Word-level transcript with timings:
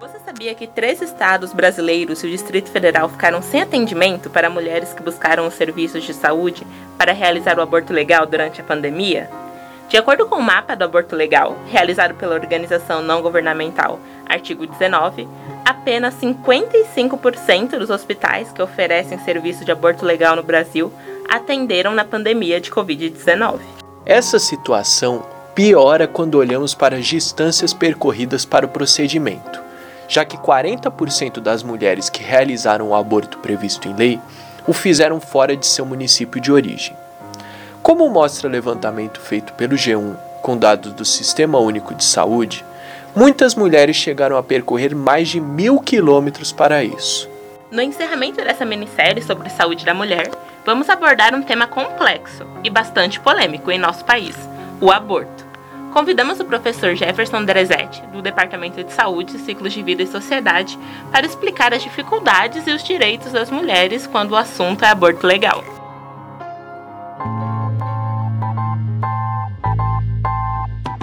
Você 0.00 0.20
sabia 0.24 0.54
que 0.54 0.68
três 0.68 1.02
estados 1.02 1.52
brasileiros 1.52 2.22
e 2.22 2.28
o 2.28 2.30
Distrito 2.30 2.70
Federal 2.70 3.08
ficaram 3.08 3.42
sem 3.42 3.60
atendimento 3.60 4.30
para 4.30 4.48
mulheres 4.48 4.92
que 4.92 5.02
buscaram 5.02 5.44
os 5.44 5.54
serviços 5.54 6.04
de 6.04 6.14
saúde 6.14 6.64
para 6.96 7.12
realizar 7.12 7.58
o 7.58 7.62
aborto 7.62 7.92
legal 7.92 8.24
durante 8.24 8.60
a 8.60 8.64
pandemia? 8.64 9.28
De 9.88 9.96
acordo 9.96 10.26
com 10.26 10.36
o 10.36 10.42
mapa 10.42 10.76
do 10.76 10.84
aborto 10.84 11.16
legal, 11.16 11.56
realizado 11.66 12.14
pela 12.14 12.36
organização 12.36 13.02
não 13.02 13.22
governamental 13.22 13.98
Artigo 14.24 14.68
19, 14.68 15.26
apenas 15.64 16.14
55% 16.14 17.76
dos 17.76 17.90
hospitais 17.90 18.52
que 18.52 18.62
oferecem 18.62 19.18
serviço 19.18 19.64
de 19.64 19.72
aborto 19.72 20.04
legal 20.04 20.36
no 20.36 20.44
Brasil 20.44 20.92
atenderam 21.28 21.92
na 21.92 22.04
pandemia 22.04 22.60
de 22.60 22.70
Covid-19. 22.70 23.58
Essa 24.06 24.38
situação 24.38 25.26
piora 25.56 26.06
quando 26.06 26.36
olhamos 26.36 26.72
para 26.72 26.96
as 26.96 27.06
distâncias 27.06 27.74
percorridas 27.74 28.44
para 28.44 28.64
o 28.64 28.68
procedimento, 28.68 29.66
já 30.08 30.24
que 30.24 30.38
40% 30.38 31.38
das 31.38 31.62
mulheres 31.62 32.08
que 32.08 32.22
realizaram 32.22 32.88
o 32.88 32.94
aborto 32.94 33.38
previsto 33.38 33.86
em 33.86 33.94
lei 33.94 34.18
o 34.66 34.72
fizeram 34.72 35.20
fora 35.20 35.56
de 35.56 35.66
seu 35.66 35.84
município 35.84 36.40
de 36.40 36.50
origem. 36.50 36.96
Como 37.82 38.08
mostra 38.10 38.48
o 38.48 38.50
levantamento 38.50 39.20
feito 39.20 39.52
pelo 39.52 39.76
G1 39.76 40.16
com 40.42 40.56
dados 40.56 40.92
do 40.92 41.04
Sistema 41.04 41.58
Único 41.58 41.94
de 41.94 42.04
Saúde, 42.04 42.64
muitas 43.14 43.54
mulheres 43.54 43.96
chegaram 43.96 44.36
a 44.36 44.42
percorrer 44.42 44.94
mais 44.94 45.28
de 45.28 45.40
mil 45.40 45.78
quilômetros 45.80 46.52
para 46.52 46.82
isso. 46.82 47.28
No 47.70 47.82
encerramento 47.82 48.42
dessa 48.42 48.64
minissérie 48.64 49.22
sobre 49.22 49.50
saúde 49.50 49.84
da 49.84 49.92
mulher, 49.92 50.30
vamos 50.64 50.88
abordar 50.88 51.34
um 51.34 51.42
tema 51.42 51.66
complexo 51.66 52.46
e 52.64 52.70
bastante 52.70 53.20
polêmico 53.20 53.70
em 53.70 53.78
nosso 53.78 54.04
país: 54.04 54.34
o 54.80 54.90
aborto. 54.90 55.37
Convidamos 55.92 56.38
o 56.38 56.44
professor 56.44 56.94
Jefferson 56.94 57.44
Drezetti, 57.44 58.02
do 58.12 58.20
Departamento 58.20 58.82
de 58.84 58.92
Saúde, 58.92 59.38
Ciclos 59.38 59.72
de 59.72 59.82
Vida 59.82 60.02
e 60.02 60.06
Sociedade, 60.06 60.78
para 61.10 61.26
explicar 61.26 61.72
as 61.72 61.82
dificuldades 61.82 62.66
e 62.66 62.70
os 62.70 62.84
direitos 62.84 63.32
das 63.32 63.50
mulheres 63.50 64.06
quando 64.06 64.32
o 64.32 64.36
assunto 64.36 64.84
é 64.84 64.88
aborto 64.88 65.26
legal. 65.26 65.64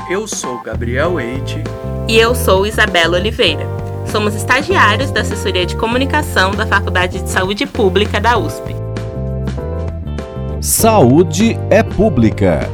Eu 0.07 0.27
sou 0.27 0.59
Gabriel 0.59 1.19
Eite. 1.19 1.63
E 2.07 2.15
eu 2.15 2.35
sou 2.35 2.67
Isabela 2.67 3.17
Oliveira. 3.17 3.65
Somos 4.05 4.35
estagiários 4.35 5.09
da 5.09 5.21
Assessoria 5.21 5.65
de 5.65 5.75
Comunicação 5.75 6.51
da 6.51 6.65
Faculdade 6.67 7.23
de 7.23 7.29
Saúde 7.29 7.65
Pública 7.65 8.21
da 8.21 8.38
USP. 8.38 8.75
Saúde 10.61 11.59
é 11.71 11.81
Pública, 11.81 12.69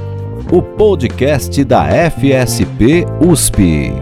o 0.53 0.61
podcast 0.61 1.63
da 1.63 1.85
FSP 2.11 3.05
USP. 3.25 3.93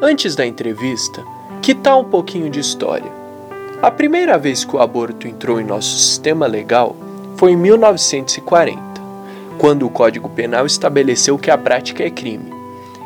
Antes 0.00 0.36
da 0.36 0.46
entrevista, 0.46 1.24
que 1.60 1.74
tal 1.74 2.02
um 2.02 2.04
pouquinho 2.04 2.48
de 2.48 2.60
história? 2.60 3.10
A 3.82 3.90
primeira 3.90 4.38
vez 4.38 4.64
que 4.64 4.76
o 4.76 4.80
aborto 4.80 5.26
entrou 5.26 5.60
em 5.60 5.64
nosso 5.64 5.98
sistema 5.98 6.46
legal 6.46 6.94
foi 7.36 7.50
em 7.50 7.56
1940, 7.56 8.80
quando 9.58 9.84
o 9.84 9.90
Código 9.90 10.28
Penal 10.28 10.66
estabeleceu 10.66 11.36
que 11.36 11.50
a 11.50 11.58
prática 11.58 12.04
é 12.04 12.10
crime, 12.10 12.48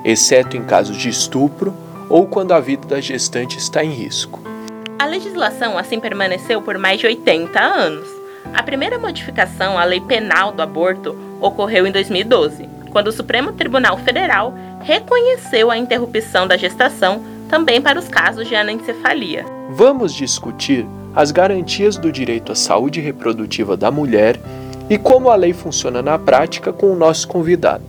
exceto 0.05 0.55
em 0.55 0.65
casos 0.65 0.99
de 0.99 1.09
estupro 1.09 1.73
ou 2.11 2.27
quando 2.27 2.53
a 2.53 2.61
vida 2.61 2.87
da 2.87 3.01
gestante 3.01 3.57
está 3.57 3.83
em 3.83 3.93
risco. 3.93 4.58
A 4.99 5.07
legislação 5.07 5.79
assim 5.79 6.01
permaneceu 6.01 6.61
por 6.61 6.77
mais 6.79 7.01
de 7.01 7.07
80 7.07 7.61
anos. 7.61 8.09
A 8.55 8.63
primeira 8.63 8.99
modificação 8.99 9.79
à 9.79 9.85
lei 9.85 10.01
penal 10.01 10.53
do 10.53 10.63
aborto 10.63 11.17
ocorreu 11.41 11.87
em 11.87 11.93
2012, 11.93 12.69
quando 12.91 13.09
o 13.09 13.13
Supremo 13.13 13.53
Tribunal 13.53 13.99
Federal 13.99 14.55
reconheceu 14.83 15.71
a 15.71 15.79
interrupção 15.79 16.47
da 16.47 16.57
gestação 16.57 17.23
também 17.49 17.81
para 17.81 17.99
os 17.99 18.09
casos 18.09 18.49
de 18.49 18.55
anencefalia 18.55 19.59
vamos 19.69 20.15
discutir 20.15 20.87
as 21.15 21.31
garantias 21.31 21.97
do 21.97 22.11
direito 22.11 22.53
à 22.53 22.55
saúde 22.55 23.01
reprodutiva 23.01 23.77
da 23.77 23.91
mulher 23.91 24.41
e 24.89 24.97
como 24.97 25.29
a 25.31 25.37
lei 25.37 25.53
funciona 25.53 26.01
na 26.01 26.19
prática 26.19 26.73
com 26.73 26.91
o 26.91 26.97
nosso 26.97 27.29
convidado. 27.29 27.85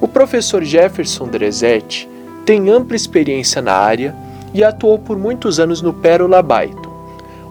O 0.00 0.06
professor 0.06 0.62
Jefferson 0.62 1.26
Drezetti 1.26 2.08
tem 2.44 2.68
ampla 2.68 2.96
experiência 2.96 3.62
na 3.62 3.72
área 3.72 4.14
e 4.52 4.64
atuou 4.64 4.98
por 4.98 5.18
muitos 5.18 5.60
anos 5.60 5.80
no 5.82 5.92
Pérola 5.92 6.42
Baiton, 6.42 6.90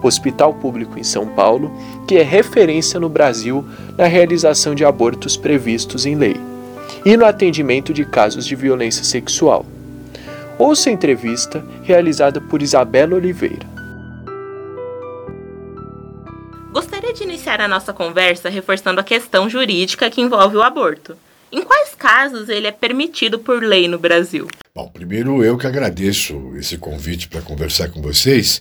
hospital 0.02 0.54
público 0.54 0.98
em 0.98 1.04
São 1.04 1.26
Paulo, 1.26 1.72
que 2.06 2.16
é 2.16 2.22
referência 2.22 2.98
no 2.98 3.08
Brasil 3.08 3.64
na 3.96 4.06
realização 4.06 4.74
de 4.74 4.84
abortos 4.84 5.36
previstos 5.36 6.06
em 6.06 6.14
lei 6.14 6.36
e 7.04 7.16
no 7.16 7.24
atendimento 7.24 7.92
de 7.92 8.04
casos 8.04 8.46
de 8.46 8.54
violência 8.54 9.04
sexual. 9.04 9.64
Ouça 10.58 10.90
a 10.90 10.92
entrevista 10.92 11.64
realizada 11.82 12.40
por 12.40 12.60
Isabela 12.60 13.14
Oliveira. 13.14 13.66
Gostaria 16.72 17.12
de 17.12 17.24
iniciar 17.24 17.60
a 17.60 17.66
nossa 17.66 17.92
conversa 17.92 18.48
reforçando 18.48 19.00
a 19.00 19.04
questão 19.04 19.48
jurídica 19.48 20.10
que 20.10 20.20
envolve 20.20 20.56
o 20.56 20.62
aborto. 20.62 21.16
Em 21.52 21.62
quais 21.62 21.96
casos 21.96 22.48
ele 22.48 22.68
é 22.68 22.72
permitido 22.72 23.38
por 23.38 23.60
lei 23.60 23.88
no 23.88 23.98
Brasil? 23.98 24.46
Bom, 24.72 24.88
primeiro 24.88 25.42
eu 25.42 25.58
que 25.58 25.66
agradeço 25.66 26.52
esse 26.56 26.78
convite 26.78 27.26
para 27.26 27.42
conversar 27.42 27.88
com 27.88 28.00
vocês 28.00 28.60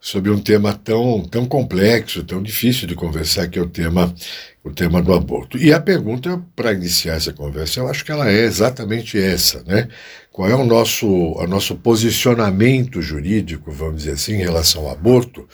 sobre 0.00 0.30
um 0.30 0.38
tema 0.38 0.72
tão, 0.72 1.24
tão 1.24 1.44
complexo, 1.44 2.22
tão 2.22 2.40
difícil 2.40 2.86
de 2.86 2.94
conversar, 2.94 3.48
que 3.48 3.58
é 3.58 3.62
o 3.62 3.68
tema, 3.68 4.14
o 4.62 4.70
tema 4.70 5.02
do 5.02 5.12
aborto. 5.12 5.58
E 5.58 5.72
a 5.72 5.80
pergunta 5.80 6.40
para 6.54 6.72
iniciar 6.72 7.16
essa 7.16 7.32
conversa, 7.32 7.80
eu 7.80 7.88
acho 7.88 8.04
que 8.04 8.12
ela 8.12 8.30
é 8.30 8.44
exatamente 8.44 9.18
essa, 9.18 9.64
né? 9.64 9.88
Qual 10.30 10.48
é 10.48 10.54
o 10.54 10.64
nosso, 10.64 11.08
o 11.08 11.46
nosso 11.48 11.74
posicionamento 11.74 13.02
jurídico, 13.02 13.72
vamos 13.72 13.96
dizer 13.96 14.12
assim, 14.12 14.34
em 14.34 14.44
relação 14.44 14.82
ao 14.82 14.92
aborto, 14.92 15.48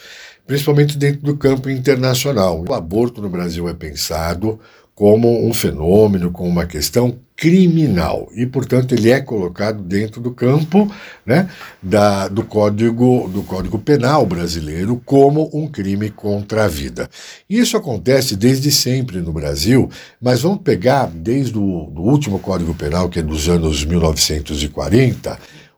principalmente 0.45 0.95
dentro 0.95 1.23
do 1.23 1.35
campo 1.35 1.67
internacional. 1.67 2.63
O 2.63 2.71
aborto 2.75 3.19
no 3.23 3.29
Brasil 3.29 3.67
é 3.67 3.73
pensado 3.73 4.59
como 4.95 5.45
um 5.45 5.53
fenômeno, 5.53 6.31
como 6.31 6.49
uma 6.49 6.65
questão 6.65 7.19
criminal 7.35 8.29
e, 8.33 8.45
portanto, 8.45 8.95
ele 8.95 9.11
é 9.11 9.19
colocado 9.19 9.83
dentro 9.83 10.21
do 10.21 10.31
campo 10.31 10.89
né, 11.25 11.49
da, 11.83 12.29
do, 12.29 12.45
código, 12.45 13.27
do 13.27 13.43
Código 13.43 13.77
Penal 13.77 14.25
brasileiro 14.25 15.01
como 15.05 15.49
um 15.53 15.67
crime 15.67 16.09
contra 16.09 16.63
a 16.63 16.67
vida. 16.69 17.09
Isso 17.49 17.75
acontece 17.75 18.37
desde 18.37 18.71
sempre 18.71 19.19
no 19.19 19.33
Brasil, 19.33 19.89
mas 20.21 20.43
vamos 20.43 20.61
pegar 20.61 21.07
desde 21.07 21.57
o 21.57 21.91
do 21.93 22.01
último 22.01 22.39
Código 22.39 22.73
Penal, 22.73 23.09
que 23.09 23.19
é 23.19 23.21
dos 23.21 23.49
anos 23.49 23.83
1940, 23.83 25.37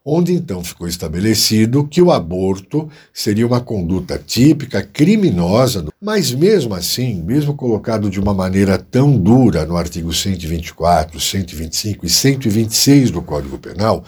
onde 0.09 0.33
então 0.33 0.63
ficou 0.63 0.87
estabelecido 0.87 1.85
que 1.85 2.01
o 2.01 2.13
aborto 2.13 2.89
seria 3.13 3.45
uma 3.45 3.59
conduta 3.59 4.17
típica 4.17 4.81
criminosa, 4.81 5.85
mas 6.01 6.31
mesmo 6.31 6.73
assim, 6.73 7.21
mesmo 7.21 7.53
colocado 7.53 8.09
de 8.09 8.17
uma 8.17 8.33
maneira 8.33 8.77
tão 8.77 9.17
dura 9.17 9.65
no 9.65 9.75
artigo 9.75 10.13
124, 10.13 11.19
125 11.19 12.05
e 12.05 12.09
126 12.09 13.11
do 13.11 13.21
Código 13.21 13.57
Penal, 13.57 14.05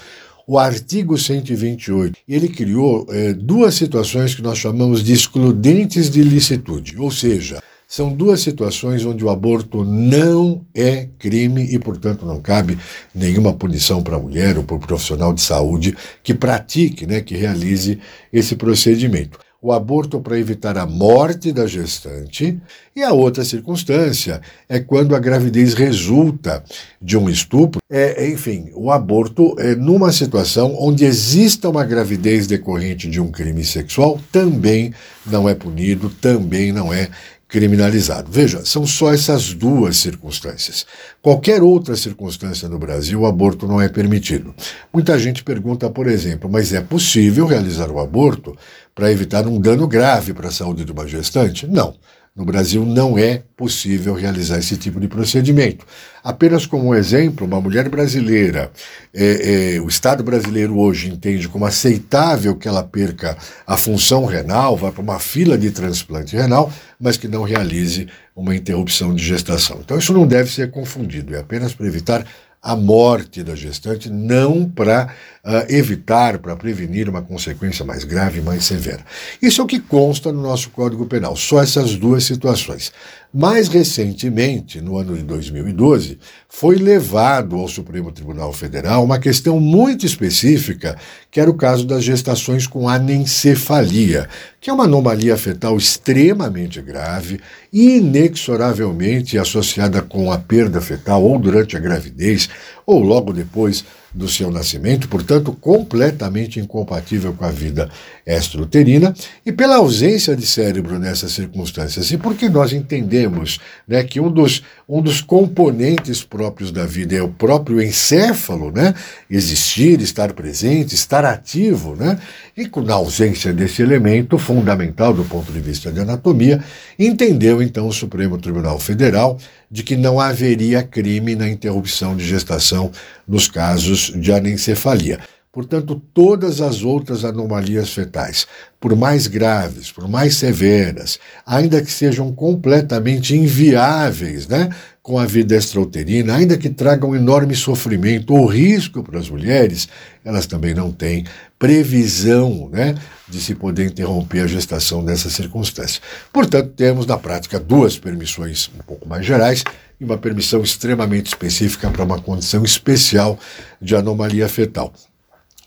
o 0.47 0.57
artigo 0.57 1.17
128, 1.17 2.17
ele 2.25 2.47
criou 2.47 3.05
é, 3.09 3.33
duas 3.33 3.75
situações 3.75 4.33
que 4.33 4.41
nós 4.41 4.57
chamamos 4.57 5.03
de 5.03 5.11
excludentes 5.11 6.09
de 6.09 6.23
licitude, 6.23 6.97
ou 6.97 7.11
seja, 7.11 7.61
são 7.89 8.13
duas 8.13 8.41
situações 8.41 9.03
onde 9.03 9.25
o 9.25 9.31
aborto 9.31 9.83
não 9.83 10.63
é 10.75 11.07
crime 11.17 11.65
e, 11.73 11.79
portanto, 11.79 12.23
não 12.23 12.39
cabe 12.39 12.77
nenhuma 13.15 13.51
punição 13.51 14.03
para 14.03 14.15
a 14.15 14.19
mulher 14.19 14.59
ou 14.59 14.63
para 14.63 14.75
o 14.75 14.79
profissional 14.79 15.33
de 15.33 15.41
saúde 15.41 15.97
que 16.21 16.35
pratique, 16.35 17.07
né, 17.07 17.19
que 17.19 17.35
realize 17.35 17.97
esse 18.31 18.55
procedimento. 18.55 19.39
O 19.59 19.73
aborto 19.73 20.21
para 20.21 20.39
evitar 20.39 20.77
a 20.77 20.85
morte 20.85 21.51
da 21.51 21.67
gestante, 21.67 22.57
e 22.95 23.03
a 23.03 23.11
outra 23.11 23.43
circunstância 23.43 24.39
é 24.69 24.79
quando 24.79 25.15
a 25.15 25.19
gravidez 25.19 25.73
resulta 25.73 26.63
de 27.01 27.17
um 27.17 27.29
estupro. 27.29 27.81
É, 27.89 28.29
enfim, 28.29 28.69
o 28.73 28.89
aborto 28.89 29.55
é 29.59 29.75
numa 29.75 30.13
situação 30.13 30.75
onde 30.79 31.03
exista 31.03 31.67
uma 31.67 31.83
gravidez 31.83 32.47
decorrente 32.47 33.09
de 33.09 33.19
um 33.19 33.31
crime 33.31 33.65
sexual 33.65 34.19
também 34.31 34.93
não 35.25 35.47
é 35.47 35.53
punido, 35.53 36.09
também 36.09 36.71
não 36.71 36.93
é 36.93 37.09
criminalizado. 37.49 38.31
Veja, 38.31 38.63
são 38.63 38.85
só 38.85 39.11
essas 39.11 39.55
duas 39.55 39.97
circunstâncias. 39.97 40.85
Qualquer 41.19 41.63
outra 41.63 41.95
circunstância 41.95 42.69
no 42.69 42.77
Brasil, 42.77 43.21
o 43.21 43.25
aborto 43.25 43.67
não 43.67 43.81
é 43.81 43.89
permitido. 43.89 44.53
Muita 44.93 45.17
gente 45.17 45.43
pergunta, 45.43 45.89
por 45.89 46.07
exemplo, 46.07 46.47
mas 46.47 46.71
é 46.71 46.79
possível 46.79 47.47
realizar 47.47 47.89
o 47.89 47.99
aborto 47.99 48.55
para 48.99 49.13
evitar 49.13 49.47
um 49.47 49.61
dano 49.61 49.87
grave 49.87 50.33
para 50.33 50.49
a 50.49 50.51
saúde 50.51 50.83
de 50.83 50.91
uma 50.91 51.07
gestante? 51.07 51.65
Não. 51.65 51.95
No 52.35 52.43
Brasil 52.43 52.85
não 52.85 53.17
é 53.17 53.41
possível 53.55 54.13
realizar 54.13 54.59
esse 54.59 54.75
tipo 54.75 54.99
de 54.99 55.07
procedimento. 55.07 55.85
Apenas 56.21 56.65
como 56.65 56.93
exemplo, 56.93 57.47
uma 57.47 57.61
mulher 57.61 57.87
brasileira, 57.87 58.71
é, 59.13 59.75
é, 59.75 59.81
o 59.81 59.87
Estado 59.87 60.21
brasileiro 60.21 60.77
hoje 60.77 61.09
entende 61.09 61.47
como 61.47 61.65
aceitável 61.65 62.55
que 62.57 62.67
ela 62.67 62.83
perca 62.83 63.37
a 63.65 63.77
função 63.77 64.25
renal, 64.25 64.75
vá 64.75 64.91
para 64.91 65.01
uma 65.01 65.19
fila 65.19 65.57
de 65.57 65.71
transplante 65.71 66.35
renal, 66.35 66.71
mas 66.99 67.15
que 67.15 67.27
não 67.27 67.43
realize 67.43 68.07
uma 68.35 68.53
interrupção 68.53 69.13
de 69.13 69.23
gestação. 69.23 69.79
Então 69.83 69.97
isso 69.97 70.13
não 70.13 70.27
deve 70.27 70.51
ser 70.51 70.71
confundido, 70.71 71.35
é 71.35 71.39
apenas 71.39 71.73
para 71.73 71.87
evitar 71.87 72.25
a 72.61 72.75
morte 72.75 73.41
da 73.41 73.55
gestante, 73.55 74.09
não 74.09 74.69
para 74.69 75.13
uh, 75.45 75.73
evitar, 75.73 76.39
para 76.39 76.55
prevenir 76.55 77.07
uma 77.07 77.21
consequência 77.21 77.85
mais 77.85 78.03
grave, 78.03 78.41
mais 78.41 78.65
severa. 78.65 79.05
Isso 79.41 79.61
é 79.61 79.63
o 79.63 79.67
que 79.67 79.79
consta 79.79 80.31
no 80.31 80.41
nosso 80.41 80.69
Código 80.71 81.05
Penal, 81.05 81.35
só 81.35 81.61
essas 81.61 81.95
duas 81.95 82.25
situações. 82.25 82.91
Mais 83.31 83.67
recentemente, 83.67 84.81
no 84.81 84.97
ano 84.97 85.15
de 85.15 85.21
2012, 85.21 86.17
foi 86.47 86.77
levado 86.77 87.57
ao 87.57 87.67
Supremo 87.67 88.11
Tribunal 88.11 88.51
Federal 88.51 89.03
uma 89.03 89.19
questão 89.19 89.59
muito 89.59 90.03
específica, 90.03 90.97
que 91.29 91.39
era 91.39 91.47
o 91.47 91.53
caso 91.53 91.85
das 91.85 92.03
gestações 92.03 92.65
com 92.65 92.89
anencefalia, 92.89 94.27
que 94.59 94.67
é 94.67 94.73
uma 94.73 94.85
anomalia 94.85 95.37
fetal 95.37 95.77
extremamente 95.77 96.81
grave, 96.81 97.39
inexoravelmente 97.71 99.37
associada 99.37 100.01
com 100.01 100.31
a 100.31 100.39
perda 100.39 100.81
fetal 100.81 101.23
ou 101.23 101.37
durante 101.37 101.77
a 101.77 101.79
gravidez 101.79 102.49
ou 102.83 102.99
logo 102.99 103.31
depois 103.31 103.85
do 104.11 104.27
seu 104.27 104.49
nascimento, 104.49 105.07
portanto, 105.07 105.53
completamente 105.53 106.59
incompatível 106.59 107.31
com 107.33 107.45
a 107.45 107.51
vida 107.51 107.89
extrauterina, 108.29 109.13
e 109.45 109.51
pela 109.51 109.77
ausência 109.77 110.35
de 110.35 110.45
cérebro 110.45 110.99
nessas 110.99 111.31
circunstâncias, 111.31 112.11
e 112.11 112.17
porque 112.17 112.47
nós 112.47 112.71
entendemos 112.71 113.59
né, 113.87 114.03
que 114.03 114.19
um 114.19 114.31
dos, 114.31 114.63
um 114.87 115.01
dos 115.01 115.21
componentes 115.21 116.23
próprios 116.23 116.71
da 116.71 116.85
vida 116.85 117.15
é 117.15 117.21
o 117.21 117.29
próprio 117.29 117.81
encéfalo, 117.81 118.71
né, 118.71 118.93
existir, 119.29 119.99
estar 120.01 120.33
presente, 120.33 120.93
estar 120.93 121.25
ativo, 121.25 121.95
né, 121.95 122.19
e 122.55 122.69
na 122.81 122.93
ausência 122.93 123.51
desse 123.51 123.81
elemento 123.81 124.37
fundamental 124.37 125.13
do 125.13 125.23
ponto 125.25 125.51
de 125.51 125.59
vista 125.59 125.91
de 125.91 125.99
anatomia, 125.99 126.63
entendeu 126.97 127.61
então 127.61 127.87
o 127.87 127.93
Supremo 127.93 128.37
Tribunal 128.37 128.79
Federal 128.79 129.37
de 129.71 129.83
que 129.83 129.95
não 129.95 130.19
haveria 130.19 130.83
crime 130.83 131.35
na 131.35 131.49
interrupção 131.49 132.15
de 132.15 132.25
gestação 132.25 132.91
nos 133.27 133.47
casos 133.47 134.11
de 134.15 134.31
anencefalia. 134.31 135.19
Portanto, 135.51 135.99
todas 136.13 136.61
as 136.61 136.83
outras 136.83 137.25
anomalias 137.25 137.89
fetais, 137.91 138.45
por 138.79 138.95
mais 138.95 139.25
graves, 139.25 139.91
por 139.91 140.07
mais 140.07 140.35
severas, 140.35 141.17
ainda 141.43 141.81
que 141.81 141.91
sejam 141.91 142.31
completamente 142.31 143.35
inviáveis, 143.35 144.47
né, 144.47 144.69
com 145.01 145.17
a 145.17 145.25
vida 145.25 145.55
extrauterina, 145.55 146.35
ainda 146.35 146.55
que 146.55 146.69
tragam 146.69 147.15
enorme 147.15 147.55
sofrimento 147.55 148.35
ou 148.35 148.45
risco 148.45 149.01
para 149.01 149.17
as 149.17 149.27
mulheres, 149.27 149.89
elas 150.23 150.45
também 150.45 150.75
não 150.75 150.91
têm 150.91 151.25
previsão 151.57 152.69
né, 152.71 152.93
de 153.27 153.41
se 153.41 153.55
poder 153.55 153.87
interromper 153.87 154.41
a 154.41 154.47
gestação 154.47 155.01
nessa 155.01 155.31
circunstância. 155.31 155.99
Portanto, 156.31 156.73
temos 156.75 157.07
na 157.07 157.17
prática 157.17 157.59
duas 157.59 157.97
permissões 157.97 158.69
um 158.75 158.83
pouco 158.83 159.09
mais 159.09 159.25
gerais 159.25 159.63
e 159.99 160.05
uma 160.05 160.17
permissão 160.17 160.61
extremamente 160.61 161.25
específica 161.25 161.89
para 161.89 162.03
uma 162.03 162.21
condição 162.21 162.63
especial 162.63 163.39
de 163.81 163.95
anomalia 163.95 164.47
fetal. 164.47 164.93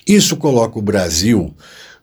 Isso 0.07 0.37
coloca 0.37 0.79
o 0.79 0.83
Brasil 0.83 1.55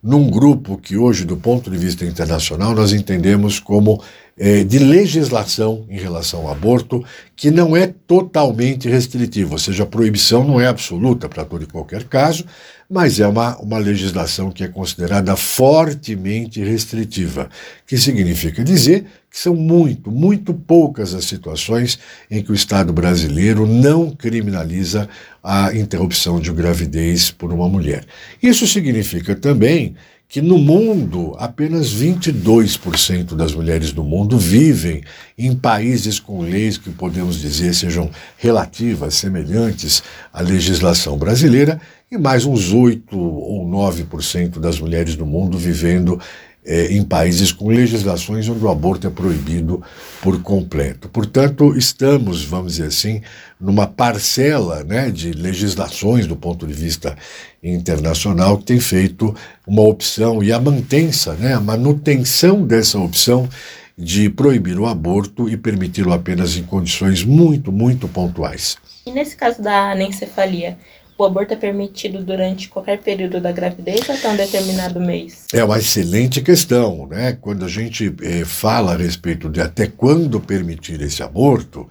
num 0.02 0.30
grupo 0.30 0.78
que 0.78 0.96
hoje, 0.96 1.26
do 1.26 1.36
ponto 1.36 1.70
de 1.70 1.78
vista 1.78 2.06
internacional, 2.06 2.74
nós 2.74 2.94
entendemos 2.94 3.60
como 3.60 4.02
é, 4.38 4.64
de 4.64 4.80
legislação 4.80 5.86
em 5.90 6.00
relação 6.00 6.48
ao 6.48 6.52
aborto, 6.54 7.04
que 7.36 7.52
não 7.52 7.76
é 7.76 7.88
totalmente 8.08 8.88
restritiva, 8.88 9.52
ou 9.52 9.58
seja, 9.58 9.84
a 9.84 9.86
proibição 9.86 10.46
não 10.46 10.62
é 10.62 10.68
absoluta 10.68 11.28
para 11.28 11.44
todo 11.44 11.64
e 11.64 11.68
qualquer 11.68 12.06
caso, 12.06 12.46
mas 12.90 13.20
é 13.20 13.28
uma, 13.28 13.56
uma 13.58 13.78
legislação 13.78 14.50
que 14.50 14.64
é 14.64 14.68
considerada 14.68 15.36
fortemente 15.36 16.60
restritiva, 16.64 17.48
que 17.86 17.98
significa 17.98 18.64
dizer 18.64 19.06
que 19.30 19.38
são 19.38 19.56
muito, 19.56 20.10
muito 20.10 20.56
poucas 20.56 21.14
as 21.14 21.26
situações 21.26 22.00
em 22.32 22.42
que 22.42 22.52
o 22.52 22.56
Estado 22.56 22.92
brasileiro 22.92 23.68
não 23.68 24.10
criminaliza 24.10 25.08
a 25.44 25.72
interrupção 25.76 26.40
de 26.40 26.52
gravidez 26.52 27.30
por 27.30 27.54
uma 27.54 27.70
mulher. 27.70 28.06
Isso 28.42 28.66
significa 28.66 29.36
também 29.36 29.96
que 30.30 30.44
no 30.44 30.60
mundo 30.60 31.36
apenas 31.40 31.92
22% 31.92 33.36
das 33.36 33.54
mulheres 33.54 33.92
do 33.92 34.04
mundo 34.04 34.38
vivem 34.38 35.02
em 35.36 35.56
países 35.56 36.20
com 36.20 36.42
leis 36.42 36.78
que 36.78 36.92
podemos 36.92 37.42
dizer 37.42 37.74
sejam 37.74 38.12
relativas, 38.38 39.16
semelhantes 39.16 40.04
à 40.32 40.42
legislação 40.42 41.18
brasileira, 41.18 41.82
e 42.12 42.18
mais 42.18 42.44
uns 42.44 42.74
8 42.74 43.16
ou 43.18 43.68
9% 43.68 44.60
das 44.60 44.80
mulheres 44.80 45.16
do 45.16 45.28
mundo 45.28 45.60
vivendo 45.60 46.20
é, 46.66 46.92
em 46.92 47.04
países 47.04 47.52
com 47.52 47.70
legislações 47.70 48.50
onde 48.50 48.66
o 48.66 48.70
aborto 48.70 49.06
é 49.06 49.10
proibido 49.12 49.82
por 50.22 50.42
completo. 50.42 51.08
Portanto, 51.08 51.78
estamos, 51.78 52.44
vamos 52.44 52.74
dizer 52.74 52.88
assim, 52.88 53.22
numa 53.60 53.86
parcela 53.86 54.84
né, 54.84 55.12
de 55.12 55.32
legislações 55.34 56.26
do 56.26 56.36
ponto 56.36 56.66
de 56.66 56.74
vista 56.74 57.16
internacional 57.64 58.58
que 58.58 58.66
tem 58.66 58.80
feito 58.80 59.36
uma 59.68 59.84
opção 59.84 60.44
e 60.44 60.52
a 60.52 60.60
mantença, 60.60 61.34
né, 61.34 61.54
a 61.54 61.62
manutenção 61.62 62.66
dessa 62.66 62.98
opção 62.98 63.48
de 63.96 64.30
proibir 64.30 64.80
o 64.80 64.88
aborto 64.88 65.48
e 65.48 65.56
permiti-lo 65.56 66.14
apenas 66.14 66.58
em 66.58 66.64
condições 66.64 67.24
muito, 67.24 67.72
muito 67.72 68.08
pontuais. 68.08 68.78
E 69.06 69.12
nesse 69.12 69.36
caso 69.36 69.62
da 69.62 69.92
anencefalia, 69.92 70.78
o 71.24 71.26
aborto 71.26 71.54
é 71.54 71.58
permitido 71.58 72.24
durante 72.24 72.70
qualquer 72.70 73.00
período 73.00 73.42
da 73.42 73.52
gravidez 73.52 74.10
até 74.10 74.30
um 74.30 74.38
determinado 74.38 75.00
mês? 75.02 75.46
É 75.54 75.64
uma 75.64 75.78
excelente 75.78 76.42
questão, 76.42 77.08
né? 77.08 77.38
Quando 77.40 77.66
a 77.66 77.68
gente 77.68 78.16
eh, 78.22 78.46
fala 78.46 78.94
a 78.94 78.98
respeito 78.98 79.50
de 79.50 79.60
até 79.60 79.88
quando 79.88 80.40
permitir 80.40 81.02
esse 81.02 81.22
aborto, 81.22 81.88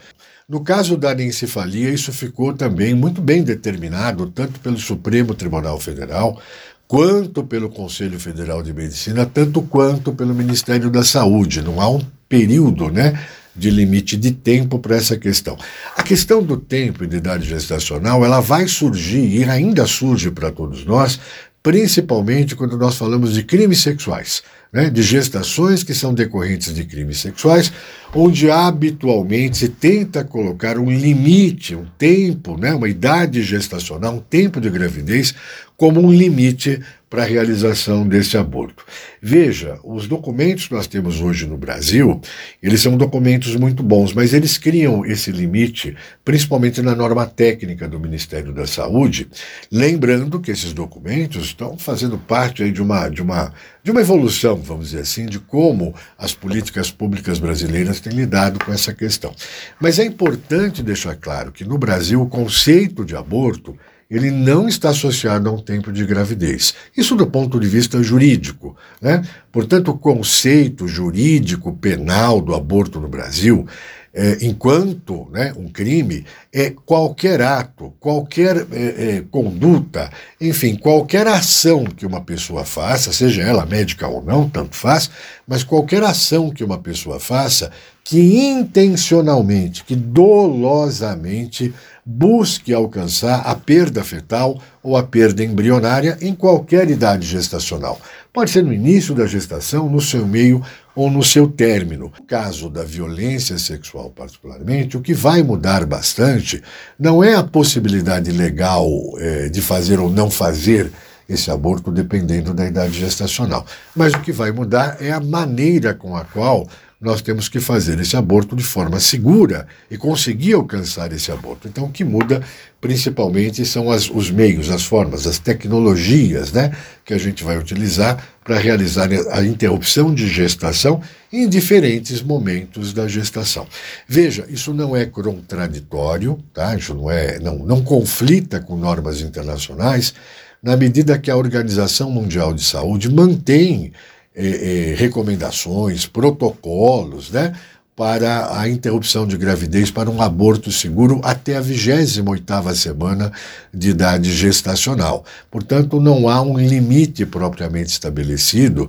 no 0.48 0.62
caso 0.62 0.96
da 0.96 1.10
anencefalia, 1.10 1.90
isso 1.90 2.10
ficou 2.10 2.54
também 2.54 2.94
muito 2.94 3.20
bem 3.20 3.42
determinado, 3.42 4.30
tanto 4.30 4.58
pelo 4.60 4.78
Supremo 4.78 5.34
Tribunal 5.34 5.78
Federal, 5.78 6.40
quanto 6.86 7.44
pelo 7.44 7.68
Conselho 7.68 8.18
Federal 8.18 8.62
de 8.62 8.72
Medicina, 8.72 9.26
tanto 9.26 9.60
quanto 9.60 10.14
pelo 10.14 10.34
Ministério 10.34 10.88
da 10.88 11.04
Saúde. 11.04 11.60
Não 11.60 11.82
há 11.82 11.90
um 11.90 12.00
período, 12.26 12.90
né? 12.90 13.12
De 13.54 13.70
limite 13.70 14.16
de 14.16 14.32
tempo 14.32 14.78
para 14.78 14.96
essa 14.96 15.16
questão. 15.16 15.56
A 15.96 16.02
questão 16.02 16.42
do 16.42 16.56
tempo 16.56 17.04
e 17.04 17.06
de 17.06 17.16
idade 17.16 17.48
gestacional, 17.48 18.24
ela 18.24 18.40
vai 18.40 18.68
surgir 18.68 19.26
e 19.26 19.44
ainda 19.44 19.86
surge 19.86 20.30
para 20.30 20.50
todos 20.50 20.84
nós, 20.84 21.18
principalmente 21.62 22.54
quando 22.56 22.78
nós 22.78 22.96
falamos 22.96 23.34
de 23.34 23.42
crimes 23.42 23.80
sexuais, 23.80 24.42
né, 24.72 24.90
de 24.90 25.02
gestações 25.02 25.82
que 25.82 25.94
são 25.94 26.14
decorrentes 26.14 26.74
de 26.74 26.84
crimes 26.84 27.18
sexuais, 27.18 27.72
onde 28.14 28.50
habitualmente 28.50 29.56
se 29.58 29.68
tenta 29.68 30.24
colocar 30.24 30.78
um 30.78 30.90
limite, 30.90 31.74
um 31.74 31.86
tempo, 31.98 32.56
né, 32.56 32.74
uma 32.74 32.88
idade 32.88 33.42
gestacional, 33.42 34.14
um 34.14 34.20
tempo 34.20 34.60
de 34.60 34.70
gravidez, 34.70 35.34
como 35.76 36.00
um 36.00 36.12
limite 36.12 36.80
para 37.08 37.22
a 37.22 37.26
realização 37.26 38.06
desse 38.06 38.36
aborto. 38.36 38.84
Veja, 39.20 39.78
os 39.82 40.06
documentos 40.06 40.68
que 40.68 40.74
nós 40.74 40.86
temos 40.86 41.20
hoje 41.20 41.46
no 41.46 41.56
Brasil, 41.56 42.20
eles 42.62 42.80
são 42.80 42.96
documentos 42.96 43.56
muito 43.56 43.82
bons, 43.82 44.12
mas 44.12 44.34
eles 44.34 44.58
criam 44.58 45.04
esse 45.04 45.32
limite, 45.32 45.96
principalmente 46.24 46.82
na 46.82 46.94
norma 46.94 47.26
técnica 47.26 47.88
do 47.88 47.98
Ministério 47.98 48.52
da 48.52 48.66
Saúde, 48.66 49.28
lembrando 49.72 50.40
que 50.40 50.50
esses 50.50 50.72
documentos 50.72 51.46
estão 51.46 51.78
fazendo 51.78 52.18
parte 52.18 52.70
de 52.70 52.82
uma, 52.82 53.08
de 53.08 53.22
uma, 53.22 53.52
de 53.82 53.90
uma 53.90 54.00
evolução, 54.00 54.56
vamos 54.56 54.90
dizer 54.90 55.02
assim, 55.02 55.26
de 55.26 55.38
como 55.38 55.94
as 56.18 56.34
políticas 56.34 56.90
públicas 56.90 57.38
brasileiras 57.38 58.00
têm 58.00 58.12
lidado 58.12 58.62
com 58.64 58.72
essa 58.72 58.92
questão. 58.92 59.34
Mas 59.80 59.98
é 59.98 60.04
importante 60.04 60.82
deixar 60.82 61.16
claro 61.16 61.50
que 61.50 61.64
no 61.64 61.78
Brasil 61.78 62.20
o 62.20 62.28
conceito 62.28 63.04
de 63.04 63.16
aborto 63.16 63.76
ele 64.10 64.30
não 64.30 64.66
está 64.66 64.90
associado 64.90 65.48
a 65.48 65.52
um 65.52 65.60
tempo 65.60 65.92
de 65.92 66.04
gravidez. 66.04 66.74
Isso 66.96 67.14
do 67.14 67.26
ponto 67.26 67.60
de 67.60 67.68
vista 67.68 68.02
jurídico. 68.02 68.76
Né? 69.00 69.22
Portanto, 69.52 69.90
o 69.90 69.98
conceito 69.98 70.88
jurídico 70.88 71.76
penal 71.76 72.40
do 72.40 72.54
aborto 72.54 72.98
no 73.00 73.08
Brasil, 73.08 73.66
é, 74.14 74.38
enquanto 74.40 75.28
né, 75.30 75.52
um 75.56 75.68
crime, 75.68 76.24
é 76.50 76.70
qualquer 76.70 77.42
ato, 77.42 77.92
qualquer 78.00 78.66
é, 78.72 79.16
é, 79.16 79.24
conduta, 79.30 80.10
enfim, 80.40 80.74
qualquer 80.74 81.26
ação 81.26 81.84
que 81.84 82.06
uma 82.06 82.22
pessoa 82.22 82.64
faça, 82.64 83.12
seja 83.12 83.42
ela 83.42 83.66
médica 83.66 84.08
ou 84.08 84.22
não, 84.22 84.48
tanto 84.48 84.74
faz, 84.74 85.10
mas 85.46 85.62
qualquer 85.62 86.02
ação 86.02 86.50
que 86.50 86.64
uma 86.64 86.78
pessoa 86.78 87.20
faça 87.20 87.70
que 88.08 88.18
intencionalmente, 88.18 89.84
que 89.84 89.94
dolosamente 89.94 91.74
busque 92.06 92.72
alcançar 92.72 93.40
a 93.40 93.54
perda 93.54 94.02
fetal 94.02 94.58
ou 94.82 94.96
a 94.96 95.02
perda 95.02 95.44
embrionária 95.44 96.16
em 96.22 96.34
qualquer 96.34 96.88
idade 96.88 97.26
gestacional. 97.26 98.00
Pode 98.32 98.50
ser 98.50 98.64
no 98.64 98.72
início 98.72 99.14
da 99.14 99.26
gestação, 99.26 99.90
no 99.90 100.00
seu 100.00 100.26
meio 100.26 100.62
ou 100.96 101.10
no 101.10 101.22
seu 101.22 101.46
término. 101.48 102.10
No 102.18 102.26
caso 102.26 102.70
da 102.70 102.82
violência 102.82 103.58
sexual, 103.58 104.08
particularmente, 104.08 104.96
o 104.96 105.02
que 105.02 105.12
vai 105.12 105.42
mudar 105.42 105.84
bastante 105.84 106.62
não 106.98 107.22
é 107.22 107.34
a 107.34 107.44
possibilidade 107.44 108.32
legal 108.32 108.88
é, 109.18 109.50
de 109.50 109.60
fazer 109.60 110.00
ou 110.00 110.08
não 110.08 110.30
fazer 110.30 110.90
esse 111.28 111.50
aborto 111.50 111.90
dependendo 111.90 112.54
da 112.54 112.66
idade 112.66 112.98
gestacional. 112.98 113.66
Mas 113.94 114.14
o 114.14 114.20
que 114.20 114.32
vai 114.32 114.50
mudar 114.50 114.96
é 114.98 115.12
a 115.12 115.20
maneira 115.20 115.92
com 115.92 116.16
a 116.16 116.24
qual 116.24 116.66
nós 117.00 117.22
temos 117.22 117.48
que 117.48 117.60
fazer 117.60 118.00
esse 118.00 118.16
aborto 118.16 118.56
de 118.56 118.64
forma 118.64 118.98
segura 118.98 119.68
e 119.88 119.96
conseguir 119.96 120.54
alcançar 120.54 121.12
esse 121.12 121.30
aborto. 121.30 121.68
Então, 121.68 121.84
o 121.84 121.92
que 121.92 122.02
muda 122.02 122.42
principalmente 122.80 123.64
são 123.64 123.90
as, 123.90 124.10
os 124.10 124.30
meios, 124.30 124.68
as 124.68 124.82
formas, 124.82 125.26
as 125.26 125.38
tecnologias 125.38 126.52
né, 126.52 126.72
que 127.04 127.14
a 127.14 127.18
gente 127.18 127.44
vai 127.44 127.56
utilizar 127.56 128.22
para 128.42 128.58
realizar 128.58 129.08
a 129.30 129.44
interrupção 129.44 130.12
de 130.12 130.26
gestação 130.26 131.00
em 131.32 131.48
diferentes 131.48 132.20
momentos 132.20 132.92
da 132.92 133.06
gestação. 133.06 133.66
Veja, 134.08 134.44
isso 134.48 134.74
não 134.74 134.96
é 134.96 135.06
contraditório, 135.06 136.38
tá? 136.52 136.74
isso 136.74 136.94
não, 136.94 137.10
é, 137.10 137.38
não, 137.38 137.58
não 137.58 137.82
conflita 137.82 138.58
com 138.58 138.76
normas 138.76 139.20
internacionais, 139.20 140.14
na 140.60 140.76
medida 140.76 141.18
que 141.18 141.30
a 141.30 141.36
Organização 141.36 142.10
Mundial 142.10 142.52
de 142.52 142.64
Saúde 142.64 143.08
mantém 143.08 143.92
eh, 144.40 144.92
eh, 144.92 144.94
recomendações, 144.94 146.06
protocolos, 146.06 147.32
né, 147.32 147.56
para 147.98 148.56
a 148.56 148.68
interrupção 148.68 149.26
de 149.26 149.36
gravidez 149.36 149.90
para 149.90 150.08
um 150.08 150.22
aborto 150.22 150.70
seguro 150.70 151.20
até 151.24 151.56
a 151.56 151.60
28ª 151.60 152.72
semana 152.72 153.32
de 153.74 153.90
idade 153.90 154.32
gestacional. 154.32 155.24
Portanto, 155.50 156.00
não 156.00 156.28
há 156.28 156.40
um 156.40 156.56
limite 156.56 157.26
propriamente 157.26 157.90
estabelecido 157.90 158.88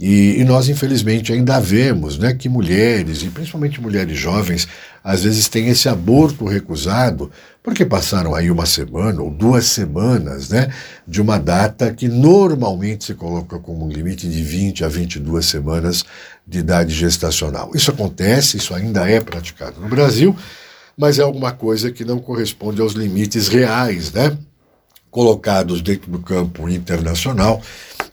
e, 0.00 0.40
e, 0.40 0.44
nós, 0.44 0.68
infelizmente, 0.68 1.32
ainda 1.32 1.58
vemos 1.58 2.18
né, 2.18 2.32
que 2.32 2.48
mulheres, 2.48 3.22
e 3.22 3.26
principalmente 3.30 3.80
mulheres 3.80 4.16
jovens, 4.16 4.68
às 5.02 5.24
vezes 5.24 5.48
têm 5.48 5.68
esse 5.68 5.88
aborto 5.88 6.44
recusado, 6.44 7.30
porque 7.64 7.84
passaram 7.84 8.32
aí 8.32 8.48
uma 8.48 8.64
semana 8.64 9.20
ou 9.20 9.28
duas 9.28 9.66
semanas 9.66 10.50
né, 10.50 10.72
de 11.06 11.20
uma 11.20 11.36
data 11.36 11.92
que 11.92 12.06
normalmente 12.06 13.06
se 13.06 13.14
coloca 13.14 13.58
como 13.58 13.86
um 13.86 13.88
limite 13.88 14.28
de 14.28 14.40
20 14.40 14.84
a 14.84 14.88
22 14.88 15.44
semanas 15.44 16.04
de 16.48 16.60
idade 16.60 16.94
gestacional. 16.94 17.70
Isso 17.74 17.90
acontece, 17.90 18.56
isso 18.56 18.74
ainda 18.74 19.08
é 19.08 19.20
praticado 19.20 19.78
no 19.80 19.88
Brasil, 19.88 20.34
mas 20.96 21.18
é 21.18 21.22
alguma 21.22 21.52
coisa 21.52 21.92
que 21.92 22.06
não 22.06 22.18
corresponde 22.18 22.80
aos 22.80 22.94
limites 22.94 23.48
reais, 23.48 24.10
né? 24.10 24.36
colocados 25.10 25.80
dentro 25.80 26.10
do 26.10 26.18
campo 26.18 26.68
internacional 26.68 27.60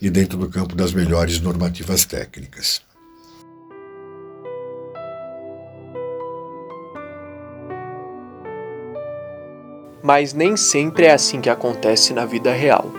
e 0.02 0.10
dentro 0.10 0.38
do 0.38 0.50
campo 0.50 0.76
das 0.76 0.94
melhores 0.94 1.40
normativas 1.40 2.06
técnicas. 2.06 2.82
Mas 10.02 10.34
nem 10.34 10.56
sempre 10.56 11.06
é 11.06 11.14
assim 11.14 11.42
que 11.42 11.50
acontece 11.50 12.14
na 12.14 12.26
vida 12.26 12.54
real. 12.54 12.92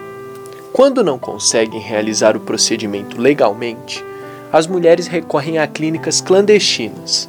Quando 0.73 1.05
não 1.05 1.19
conseguem 1.19 1.81
realizar 1.81 2.37
o 2.37 2.41
procedimento 2.41 3.21
legalmente, 3.21 4.05
as 4.53 4.67
mulheres 4.67 5.07
recorrem 5.07 5.59
a 5.59 5.67
clínicas 5.67 6.21
clandestinas, 6.21 7.29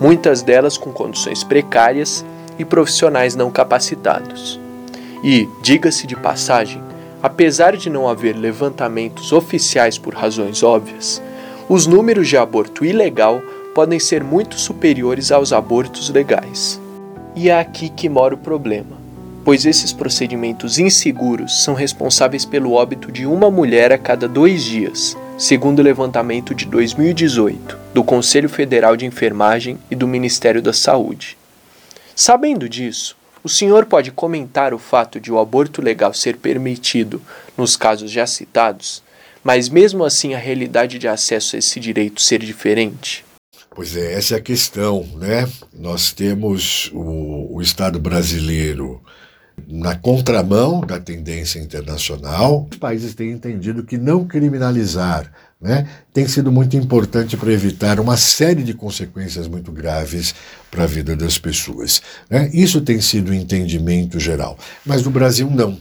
muitas 0.00 0.42
delas 0.42 0.76
com 0.76 0.92
condições 0.92 1.42
precárias 1.44 2.24
e 2.58 2.64
profissionais 2.64 3.34
não 3.34 3.50
capacitados. 3.50 4.60
E, 5.22 5.48
diga-se 5.62 6.06
de 6.06 6.16
passagem, 6.16 6.82
apesar 7.22 7.76
de 7.76 7.88
não 7.88 8.08
haver 8.08 8.36
levantamentos 8.36 9.32
oficiais 9.32 9.98
por 9.98 10.14
razões 10.14 10.62
óbvias, 10.62 11.22
os 11.68 11.86
números 11.86 12.28
de 12.28 12.36
aborto 12.36 12.84
ilegal 12.84 13.40
podem 13.74 13.98
ser 13.98 14.22
muito 14.22 14.58
superiores 14.58 15.32
aos 15.32 15.52
abortos 15.52 16.08
legais. 16.08 16.80
E 17.34 17.50
é 17.50 17.58
aqui 17.58 17.88
que 17.88 18.08
mora 18.08 18.34
o 18.34 18.38
problema, 18.38 18.96
pois 19.44 19.66
esses 19.66 19.92
procedimentos 19.92 20.78
inseguros 20.78 21.62
são 21.62 21.74
responsáveis 21.74 22.44
pelo 22.44 22.72
óbito 22.72 23.12
de 23.12 23.26
uma 23.26 23.50
mulher 23.50 23.92
a 23.92 23.98
cada 23.98 24.26
dois 24.26 24.62
dias, 24.62 25.16
segundo 25.38 25.80
o 25.80 25.82
levantamento 25.82 26.54
de 26.54 26.64
2018 26.64 27.78
do 27.92 28.02
Conselho 28.02 28.48
Federal 28.48 28.96
de 28.96 29.04
Enfermagem 29.04 29.78
e 29.90 29.94
do 29.94 30.08
Ministério 30.08 30.62
da 30.62 30.72
Saúde. 30.72 31.36
Sabendo 32.14 32.66
disso, 32.68 33.14
o 33.44 33.48
senhor 33.48 33.84
pode 33.84 34.10
comentar 34.10 34.72
o 34.72 34.78
fato 34.78 35.20
de 35.20 35.30
o 35.30 35.38
aborto 35.38 35.82
legal 35.82 36.14
ser 36.14 36.38
permitido 36.38 37.20
nos 37.56 37.76
casos 37.76 38.10
já 38.10 38.26
citados, 38.26 39.02
mas 39.44 39.68
mesmo 39.68 40.04
assim 40.04 40.34
a 40.34 40.38
realidade 40.38 40.98
de 40.98 41.06
acesso 41.06 41.54
a 41.54 41.58
esse 41.58 41.78
direito 41.78 42.22
ser 42.22 42.40
diferente? 42.40 43.22
Pois 43.74 43.94
é, 43.94 44.14
essa 44.14 44.36
é 44.36 44.38
a 44.38 44.42
questão, 44.42 45.06
né? 45.16 45.46
Nós 45.74 46.12
temos 46.12 46.90
o, 46.94 47.56
o 47.56 47.60
Estado 47.60 48.00
brasileiro 48.00 49.02
na 49.66 49.94
contramão 49.94 50.80
da 50.80 50.98
tendência 50.98 51.58
internacional. 51.58 52.68
Os 52.70 52.78
países 52.78 53.14
têm 53.14 53.30
entendido 53.30 53.82
que 53.82 53.96
não 53.96 54.24
criminalizar 54.24 55.30
né, 55.60 55.88
tem 56.12 56.28
sido 56.28 56.52
muito 56.52 56.76
importante 56.76 57.36
para 57.36 57.52
evitar 57.52 57.98
uma 57.98 58.16
série 58.16 58.62
de 58.62 58.74
consequências 58.74 59.48
muito 59.48 59.72
graves 59.72 60.34
para 60.70 60.84
a 60.84 60.86
vida 60.86 61.16
das 61.16 61.38
pessoas. 61.38 62.02
Né? 62.28 62.50
Isso 62.52 62.80
tem 62.80 63.00
sido 63.00 63.30
o 63.30 63.34
entendimento 63.34 64.20
geral. 64.20 64.58
Mas 64.84 65.02
no 65.02 65.10
Brasil, 65.10 65.50
não. 65.50 65.78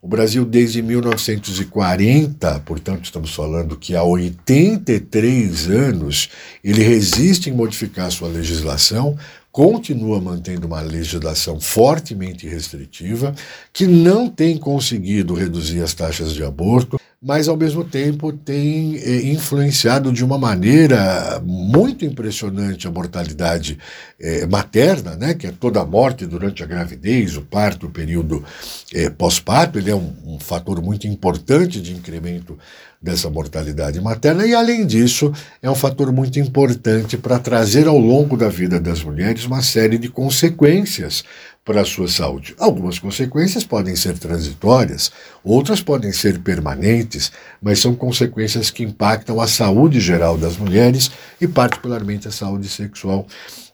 O 0.00 0.08
Brasil, 0.08 0.44
desde 0.44 0.80
1940, 0.82 2.60
portanto, 2.60 3.06
estamos 3.06 3.34
falando 3.34 3.76
que 3.76 3.96
há 3.96 4.04
83 4.04 5.68
anos, 5.68 6.28
ele 6.62 6.82
resiste 6.82 7.50
em 7.50 7.52
modificar 7.52 8.12
sua 8.12 8.28
legislação, 8.28 9.18
continua 9.56 10.20
mantendo 10.20 10.66
uma 10.66 10.82
legislação 10.82 11.58
fortemente 11.58 12.46
restritiva, 12.46 13.34
que 13.72 13.86
não 13.86 14.28
tem 14.28 14.58
conseguido 14.58 15.32
reduzir 15.32 15.80
as 15.80 15.94
taxas 15.94 16.34
de 16.34 16.44
aborto, 16.44 17.00
mas 17.22 17.48
ao 17.48 17.56
mesmo 17.56 17.82
tempo 17.82 18.34
tem 18.34 18.96
eh, 18.98 19.32
influenciado 19.32 20.12
de 20.12 20.22
uma 20.22 20.36
maneira 20.36 21.40
muito 21.42 22.04
impressionante 22.04 22.86
a 22.86 22.90
mortalidade 22.90 23.78
eh, 24.20 24.44
materna, 24.46 25.16
né, 25.16 25.32
que 25.32 25.46
é 25.46 25.50
toda 25.50 25.80
a 25.80 25.86
morte 25.86 26.26
durante 26.26 26.62
a 26.62 26.66
gravidez, 26.66 27.34
o 27.38 27.40
parto, 27.40 27.86
o 27.86 27.90
período 27.90 28.44
eh, 28.92 29.08
pós-parto, 29.08 29.78
ele 29.78 29.90
é 29.90 29.96
um, 29.96 30.12
um 30.26 30.38
fator 30.38 30.82
muito 30.82 31.06
importante 31.06 31.80
de 31.80 31.94
incremento 31.94 32.58
dessa 33.06 33.30
mortalidade 33.30 34.00
materna 34.00 34.44
e, 34.44 34.52
além 34.52 34.84
disso, 34.84 35.32
é 35.62 35.70
um 35.70 35.76
fator 35.76 36.10
muito 36.10 36.40
importante 36.40 37.16
para 37.16 37.38
trazer 37.38 37.86
ao 37.86 37.96
longo 37.96 38.36
da 38.36 38.48
vida 38.48 38.80
das 38.80 39.00
mulheres 39.02 39.46
uma 39.46 39.62
série 39.62 39.96
de 39.96 40.08
consequências 40.08 41.22
para 41.64 41.82
a 41.82 41.84
sua 41.84 42.08
saúde. 42.08 42.54
Algumas 42.58 42.98
consequências 42.98 43.62
podem 43.62 43.94
ser 43.94 44.18
transitórias, 44.18 45.12
outras 45.44 45.80
podem 45.80 46.12
ser 46.12 46.40
permanentes, 46.40 47.30
mas 47.62 47.78
são 47.78 47.94
consequências 47.94 48.70
que 48.70 48.82
impactam 48.82 49.40
a 49.40 49.46
saúde 49.46 50.00
geral 50.00 50.36
das 50.36 50.56
mulheres 50.56 51.08
e, 51.40 51.46
particularmente, 51.46 52.26
a 52.26 52.32
saúde 52.32 52.68
sexual 52.68 53.24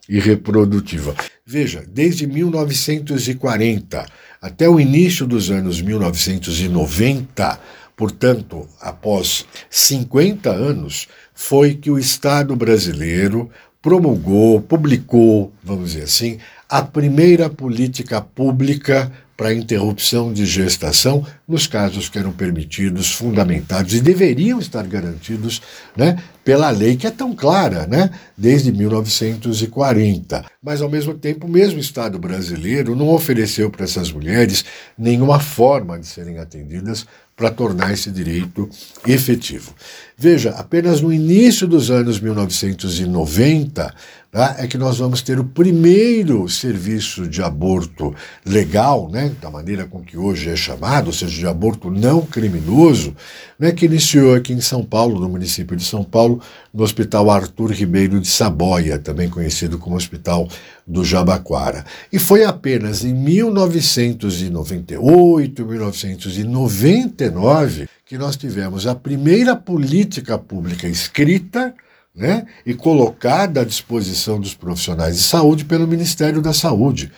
e 0.08 0.20
reprodutiva. 0.20 1.14
Veja, 1.46 1.82
desde 1.88 2.26
1940 2.26 4.04
até 4.42 4.68
o 4.68 4.80
início 4.80 5.26
dos 5.26 5.50
anos 5.50 5.80
1990, 5.80 7.60
portanto, 7.96 8.68
após 8.80 9.46
50 9.70 10.50
anos, 10.50 11.08
foi 11.34 11.74
que 11.74 11.90
o 11.90 11.98
Estado 11.98 12.54
brasileiro 12.54 13.50
promulgou, 13.80 14.60
publicou, 14.60 15.52
vamos 15.62 15.92
dizer 15.92 16.04
assim, 16.04 16.38
a 16.68 16.82
primeira 16.82 17.50
política 17.50 18.20
pública 18.20 19.10
para 19.36 19.52
interrupção 19.52 20.32
de 20.32 20.46
gestação 20.46 21.26
nos 21.48 21.66
casos 21.66 22.08
que 22.08 22.18
eram 22.18 22.30
permitidos, 22.32 23.12
fundamentados 23.12 23.92
e 23.92 24.00
deveriam 24.00 24.60
estar 24.60 24.86
garantidos 24.86 25.60
né, 25.96 26.16
pela 26.44 26.70
lei 26.70 26.96
que 26.96 27.06
é 27.06 27.10
tão 27.10 27.34
clara, 27.34 27.86
né, 27.86 28.10
desde 28.36 28.72
1940. 28.72 30.44
Mas, 30.62 30.82
ao 30.82 30.88
mesmo 30.88 31.14
tempo, 31.14 31.46
o 31.46 31.50
mesmo 31.50 31.78
Estado 31.78 32.18
brasileiro 32.18 32.96
não 32.96 33.08
ofereceu 33.08 33.70
para 33.70 33.84
essas 33.84 34.10
mulheres 34.10 34.64
nenhuma 34.96 35.40
forma 35.40 35.98
de 35.98 36.06
serem 36.06 36.38
atendidas 36.38 37.06
para 37.36 37.50
tornar 37.50 37.92
esse 37.92 38.10
direito 38.10 38.68
efetivo. 39.06 39.74
Veja, 40.16 40.50
apenas 40.50 41.00
no 41.00 41.12
início 41.12 41.66
dos 41.66 41.90
anos 41.90 42.20
1990 42.20 43.92
tá, 44.30 44.56
é 44.58 44.66
que 44.66 44.78
nós 44.78 44.98
vamos 44.98 45.22
ter 45.22 45.40
o 45.40 45.44
primeiro 45.44 46.48
serviço 46.48 47.26
de 47.26 47.42
aborto 47.42 48.14
legal, 48.46 49.10
né, 49.10 49.32
da 49.40 49.50
maneira 49.50 49.86
com 49.86 50.00
que 50.00 50.16
hoje 50.16 50.50
é 50.50 50.56
chamado, 50.56 51.08
ou 51.08 51.12
seja, 51.12 51.36
de 51.36 51.46
aborto 51.46 51.90
não 51.90 52.22
criminoso, 52.22 53.16
né, 53.58 53.72
que 53.72 53.86
iniciou 53.86 54.34
aqui 54.34 54.52
em 54.52 54.60
São 54.60 54.84
Paulo, 54.84 55.18
no 55.18 55.28
município 55.28 55.76
de 55.76 55.84
São 55.84 56.04
Paulo, 56.04 56.31
no 56.72 56.84
Hospital 56.84 57.28
Arthur 57.30 57.72
Ribeiro 57.72 58.18
de 58.20 58.28
Saboia, 58.28 58.98
também 58.98 59.28
conhecido 59.28 59.76
como 59.78 59.96
Hospital 59.96 60.48
do 60.86 61.04
Jabaquara. 61.04 61.84
E 62.12 62.18
foi 62.18 62.44
apenas 62.44 63.04
em 63.04 63.14
1998, 63.14 65.66
1999 65.66 67.88
que 68.04 68.18
nós 68.18 68.36
tivemos 68.36 68.86
a 68.86 68.94
primeira 68.94 69.56
política 69.56 70.36
pública 70.36 70.86
escrita 70.86 71.74
né, 72.14 72.44
e 72.66 72.74
colocada 72.74 73.62
à 73.62 73.64
disposição 73.64 74.38
dos 74.38 74.52
profissionais 74.54 75.16
de 75.16 75.22
saúde 75.22 75.64
pelo 75.64 75.88
Ministério 75.88 76.42
da 76.42 76.52
Saúde. 76.52 77.10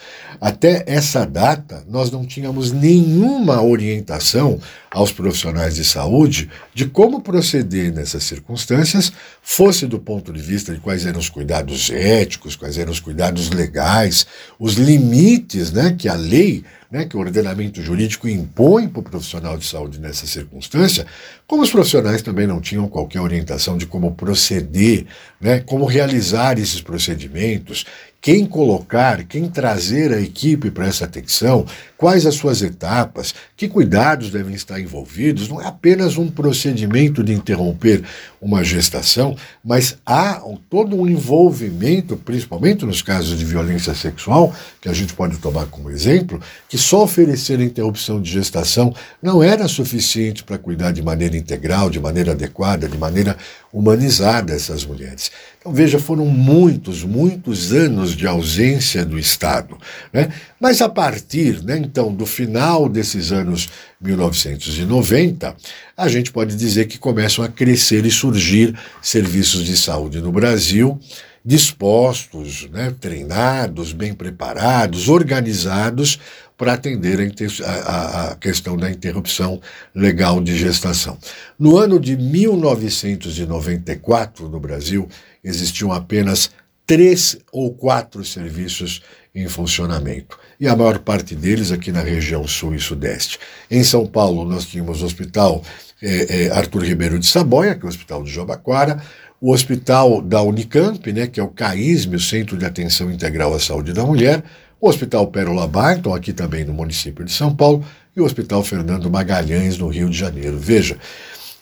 Até 0.45 0.85
essa 0.87 1.25
data, 1.25 1.83
nós 1.89 2.11
não 2.11 2.23
tínhamos 2.27 2.71
nenhuma 2.71 3.63
orientação 3.63 4.61
aos 4.91 5.11
profissionais 5.11 5.75
de 5.75 5.83
saúde 5.87 6.51
de 6.75 6.85
como 6.85 7.23
proceder 7.23 7.91
nessas 7.91 8.25
circunstâncias, 8.25 9.11
fosse 9.41 9.87
do 9.87 9.99
ponto 9.99 10.31
de 10.35 10.43
vista 10.43 10.75
de 10.75 10.81
quais 10.81 11.07
eram 11.07 11.19
os 11.19 11.31
cuidados 11.31 11.89
éticos, 11.89 12.57
quais 12.57 12.77
eram 12.77 12.93
os 12.93 13.01
cuidados 13.01 13.49
legais, 13.49 14.27
os 14.59 14.75
limites 14.75 15.73
né, 15.73 15.97
que 15.99 16.11
a 16.11 16.15
lei 16.15 16.63
né, 16.95 17.05
que 17.05 17.17
o 17.17 17.21
ordenamento 17.21 17.83
jurídico 17.83 18.29
impõe 18.29 18.87
para 18.87 19.01
o 19.01 19.03
profissional 19.03 19.59
de 19.59 19.67
saúde 19.67 19.99
nessa 19.99 20.29
circunstância, 20.29 21.05
como 21.45 21.63
os 21.63 21.71
profissionais 21.71 22.23
também 22.23 22.47
não 22.47 22.61
tinham 22.61 22.87
qualquer 22.87 23.21
orientação 23.21 23.77
de 23.77 23.85
como 23.85 24.15
proceder, 24.15 25.05
né, 25.41 25.59
como 25.59 25.87
realizar 25.87 26.57
esses 26.57 26.81
procedimentos, 26.81 27.85
quem 28.25 28.47
colocar, 28.47 29.23
quem 29.25 29.51
trazer 29.51 30.11
a 30.11 30.19
equipe 30.19 30.71
para 30.71 30.87
essa 30.87 31.05
atenção, 31.05 31.67
quais 31.95 32.25
as 32.25 32.35
suas 32.35 32.63
etapas, 32.63 33.35
que 33.55 33.69
cuidados 33.69 34.31
devem 34.31 34.55
estar 34.55 34.81
envolvidos. 34.81 35.47
Não 35.47 35.61
é 35.61 35.67
apenas 35.67 36.17
um 36.17 36.31
procedimento 36.31 37.23
de 37.23 37.35
interromper 37.35 38.03
uma 38.41 38.65
gestação, 38.65 39.37
mas 39.63 39.99
há 40.07 40.43
todo 40.71 40.97
um 40.97 41.07
envolvimento, 41.07 42.17
principalmente 42.17 42.87
nos 42.87 43.03
casos 43.03 43.39
de 43.39 43.45
violência 43.45 43.95
sexual, 43.95 44.55
que 44.81 44.89
a 44.89 44.95
gente 44.95 45.13
pode 45.13 45.37
tomar 45.37 45.67
como 45.67 45.91
exemplo, 45.91 46.41
que 46.67 46.79
só 46.79 47.03
oferecer 47.05 47.61
a 47.61 47.65
interrupção 47.65 48.23
de 48.23 48.31
gestação 48.31 48.95
não 49.23 49.43
era 49.43 49.69
suficiente 49.69 50.43
para 50.43 50.57
cuidar 50.57 50.93
de 50.93 51.03
maneira 51.03 51.37
integral, 51.37 51.91
de 51.91 52.01
maneira 52.01 52.33
adequada, 52.33 52.89
de 52.89 52.97
maneira 52.97 53.37
humanizada 53.75 54.55
essas 54.55 54.85
mulheres. 54.85 55.33
Então, 55.59 55.73
veja, 55.73 55.99
foram 55.99 56.27
muitos, 56.27 57.03
muitos 57.03 57.73
anos 57.73 58.15
de 58.15 58.25
ausência 58.25 59.05
do 59.05 59.19
Estado. 59.19 59.77
Né? 60.13 60.33
Mas 60.61 60.81
a 60.81 60.89
partir, 60.89 61.61
né, 61.65 61.77
então, 61.77 62.15
do 62.15 62.25
final 62.25 62.89
desses 62.89 63.33
anos 63.33 63.69
1990, 64.01 65.57
a 65.97 66.09
gente 66.09 66.31
pode 66.31 66.55
dizer 66.55 66.87
que 66.87 66.99
começam 66.99 67.45
a 67.45 67.49
crescer 67.49 68.07
e 68.07 68.13
surgir 68.13 68.79
serviços 69.03 69.65
de 69.65 69.77
saúde 69.77 70.21
no 70.21 70.31
Brasil 70.31 71.01
dispostos, 71.45 72.67
né, 72.71 72.95
treinados, 72.99 73.93
bem 73.93 74.15
preparados, 74.15 75.11
organizados 75.11 76.19
para 76.57 76.75
atender 76.75 77.19
a, 77.65 78.31
a, 78.31 78.37
questão 78.37 78.77
da 78.77 78.89
interrupção 78.91 79.61
legal 79.95 80.41
de 80.41 80.57
gestação. 80.57 81.19
No 81.59 81.77
ano 81.77 81.99
de 81.99 82.17
1994, 82.17 84.49
no 84.49 84.61
Brasil, 84.61 85.09
existiam 85.43 85.91
apenas 85.93 86.51
três 86.87 87.37
ou 87.51 87.75
quatro 87.75 88.25
serviços 88.25 89.03
em 89.35 89.49
funcionamento, 89.49 90.39
e 90.61 90.69
a 90.69 90.77
maior 90.77 91.01
parte 91.01 91.35
deles 91.35 91.73
aqui 91.73 91.91
na 91.91 92.03
região 92.03 92.47
sul 92.47 92.73
e 92.75 92.79
sudeste. 92.79 93.41
Em 93.69 93.83
São 93.83 94.07
Paulo, 94.07 94.45
nós 94.45 94.67
tínhamos 94.67 95.03
o 95.03 95.07
Hospital 95.07 95.65
é, 96.01 96.45
é, 96.45 96.51
Arthur 96.51 96.85
Ribeiro 96.85 97.19
de 97.19 97.27
Saboia, 97.27 97.75
que 97.75 97.83
é 97.83 97.87
o 97.87 97.89
Hospital 97.89 98.23
de 98.23 98.31
Jobaquara, 98.31 99.03
o 99.41 99.53
Hospital 99.53 100.23
da 100.23 100.41
Unicamp, 100.43 101.13
né, 101.13 101.27
que 101.27 101.41
é 101.41 101.43
o 101.43 101.49
CAISM, 101.49 102.15
o 102.15 102.21
Centro 102.21 102.57
de 102.57 102.65
Atenção 102.65 103.11
Integral 103.11 103.53
à 103.53 103.59
Saúde 103.59 103.93
da 103.93 104.05
Mulher, 104.05 104.45
o 104.81 104.89
Hospital 104.89 105.27
Pérola 105.29 105.67
Barton, 105.67 106.15
aqui 106.15 106.33
também 106.33 106.65
no 106.65 106.73
município 106.73 107.25
de 107.25 107.33
São 107.33 107.55
Paulo, 107.55 107.85
e 108.17 108.21
o 108.21 108.25
Hospital 108.25 108.63
Fernando 108.63 109.11
Magalhães, 109.11 109.79
no 109.79 109.89
Rio 109.89 110.09
de 110.09 110.17
Janeiro. 110.17 110.59
Veja, 110.59 110.99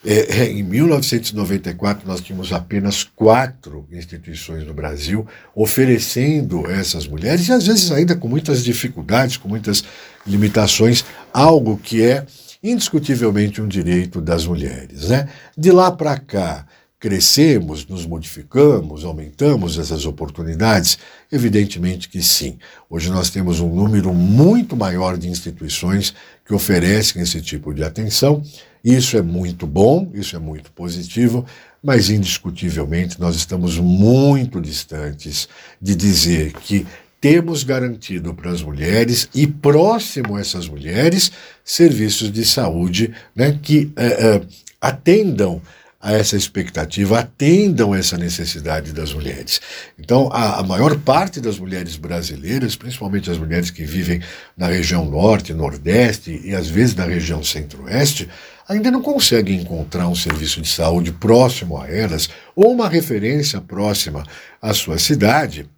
é, 0.05 0.41
é, 0.41 0.51
em 0.51 0.61
1994, 0.63 2.05
nós 2.05 2.19
tínhamos 2.19 2.51
apenas 2.51 3.03
quatro 3.03 3.87
instituições 3.89 4.67
no 4.67 4.73
Brasil 4.73 5.25
oferecendo 5.55 6.65
a 6.67 6.73
essas 6.73 7.07
mulheres, 7.07 7.47
e 7.47 7.53
às 7.53 7.65
vezes 7.65 7.89
ainda 7.89 8.13
com 8.15 8.27
muitas 8.27 8.63
dificuldades, 8.63 9.37
com 9.37 9.47
muitas 9.47 9.83
limitações, 10.27 11.05
algo 11.31 11.77
que 11.77 12.03
é 12.03 12.25
indiscutivelmente 12.61 13.61
um 13.61 13.67
direito 13.67 14.19
das 14.19 14.45
mulheres. 14.45 15.09
Né? 15.09 15.29
De 15.57 15.71
lá 15.71 15.89
para 15.89 16.17
cá, 16.17 16.65
crescemos, 17.03 17.85
nos 17.85 18.05
modificamos, 18.05 19.03
aumentamos 19.03 19.77
essas 19.77 20.05
oportunidades? 20.05 20.97
Evidentemente 21.29 22.07
que 22.07 22.23
sim. 22.23 22.57
Hoje 22.89 23.09
nós 23.09 23.29
temos 23.29 23.59
um 23.59 23.67
número 23.67 24.13
muito 24.13 24.73
maior 24.73 25.17
de 25.17 25.27
instituições 25.27 26.13
que 26.45 26.53
oferecem 26.53 27.21
esse 27.21 27.41
tipo 27.41 27.73
de 27.73 27.83
atenção. 27.83 28.41
Isso 28.81 29.17
é 29.17 29.21
muito 29.21 29.67
bom, 29.67 30.09
isso 30.13 30.37
é 30.37 30.39
muito 30.39 30.71
positivo, 30.71 31.45
mas 31.83 32.09
indiscutivelmente 32.09 33.19
nós 33.19 33.35
estamos 33.35 33.77
muito 33.77 34.61
distantes 34.61 35.49
de 35.81 35.95
dizer 35.95 36.53
que 36.53 36.87
temos 37.19 37.65
garantido 37.65 38.33
para 38.33 38.49
as 38.49 38.61
mulheres 38.61 39.27
e 39.35 39.45
próximo 39.45 40.37
a 40.37 40.39
essas 40.39 40.69
mulheres 40.69 41.33
serviços 41.65 42.31
de 42.31 42.45
saúde 42.45 43.13
né, 43.35 43.59
que 43.61 43.91
é, 43.97 44.05
é, 44.05 44.41
atendam 44.79 45.61
a 46.03 46.11
essa 46.11 46.35
expectativa, 46.35 47.19
atendam 47.19 47.95
essa 47.95 48.17
necessidade 48.17 48.91
das 48.91 49.13
mulheres. 49.13 49.61
Então, 49.97 50.29
a, 50.33 50.59
a, 50.59 50.63
maior 50.63 50.99
parte 50.99 51.39
das 51.39 51.57
mulheres 51.57 51.95
brasileiras, 51.95 52.75
principalmente 52.75 53.31
as 53.31 53.37
mulheres 53.37 53.71
que 53.71 53.85
vivem 53.85 54.21
na 54.57 54.67
região 54.67 55.05
norte, 55.09 55.53
nordeste 55.53 56.41
e 56.43 56.53
às 56.53 56.67
vezes 56.67 56.93
na 56.93 57.05
região 57.05 57.41
centro-oeste, 57.41 58.27
ainda 58.67 58.91
não 58.91 59.01
conseguem 59.01 59.61
encontrar 59.61 60.09
um 60.09 60.15
serviço 60.15 60.59
de 60.61 60.67
saúde 60.67 61.13
próximo 61.13 61.81
a 61.81 61.87
elas 61.87 62.29
ou 62.53 62.73
uma 62.73 62.89
referência 62.89 63.61
próxima 63.61 64.25
à 64.61 64.73
sua 64.73 64.99
cidade 64.99 65.69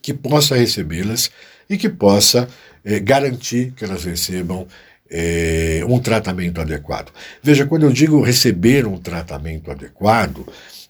que 0.00 0.14
possa 0.14 0.54
recebê-las 0.54 1.28
e 1.68 1.76
que 1.76 1.88
possa 1.88 2.48
eh, 2.84 3.00
garantir 3.00 3.72
que 3.72 3.84
elas 3.84 4.04
recebam 4.04 4.68
é, 5.10 5.82
um 5.88 5.98
tratamento 5.98 6.60
adequado. 6.60 7.12
Veja, 7.42 7.66
quando 7.66 7.84
eu 7.84 7.92
digo 7.92 8.20
receber 8.22 8.86
um 8.86 8.98
tratamento 8.98 9.70
adequado, 9.70 10.46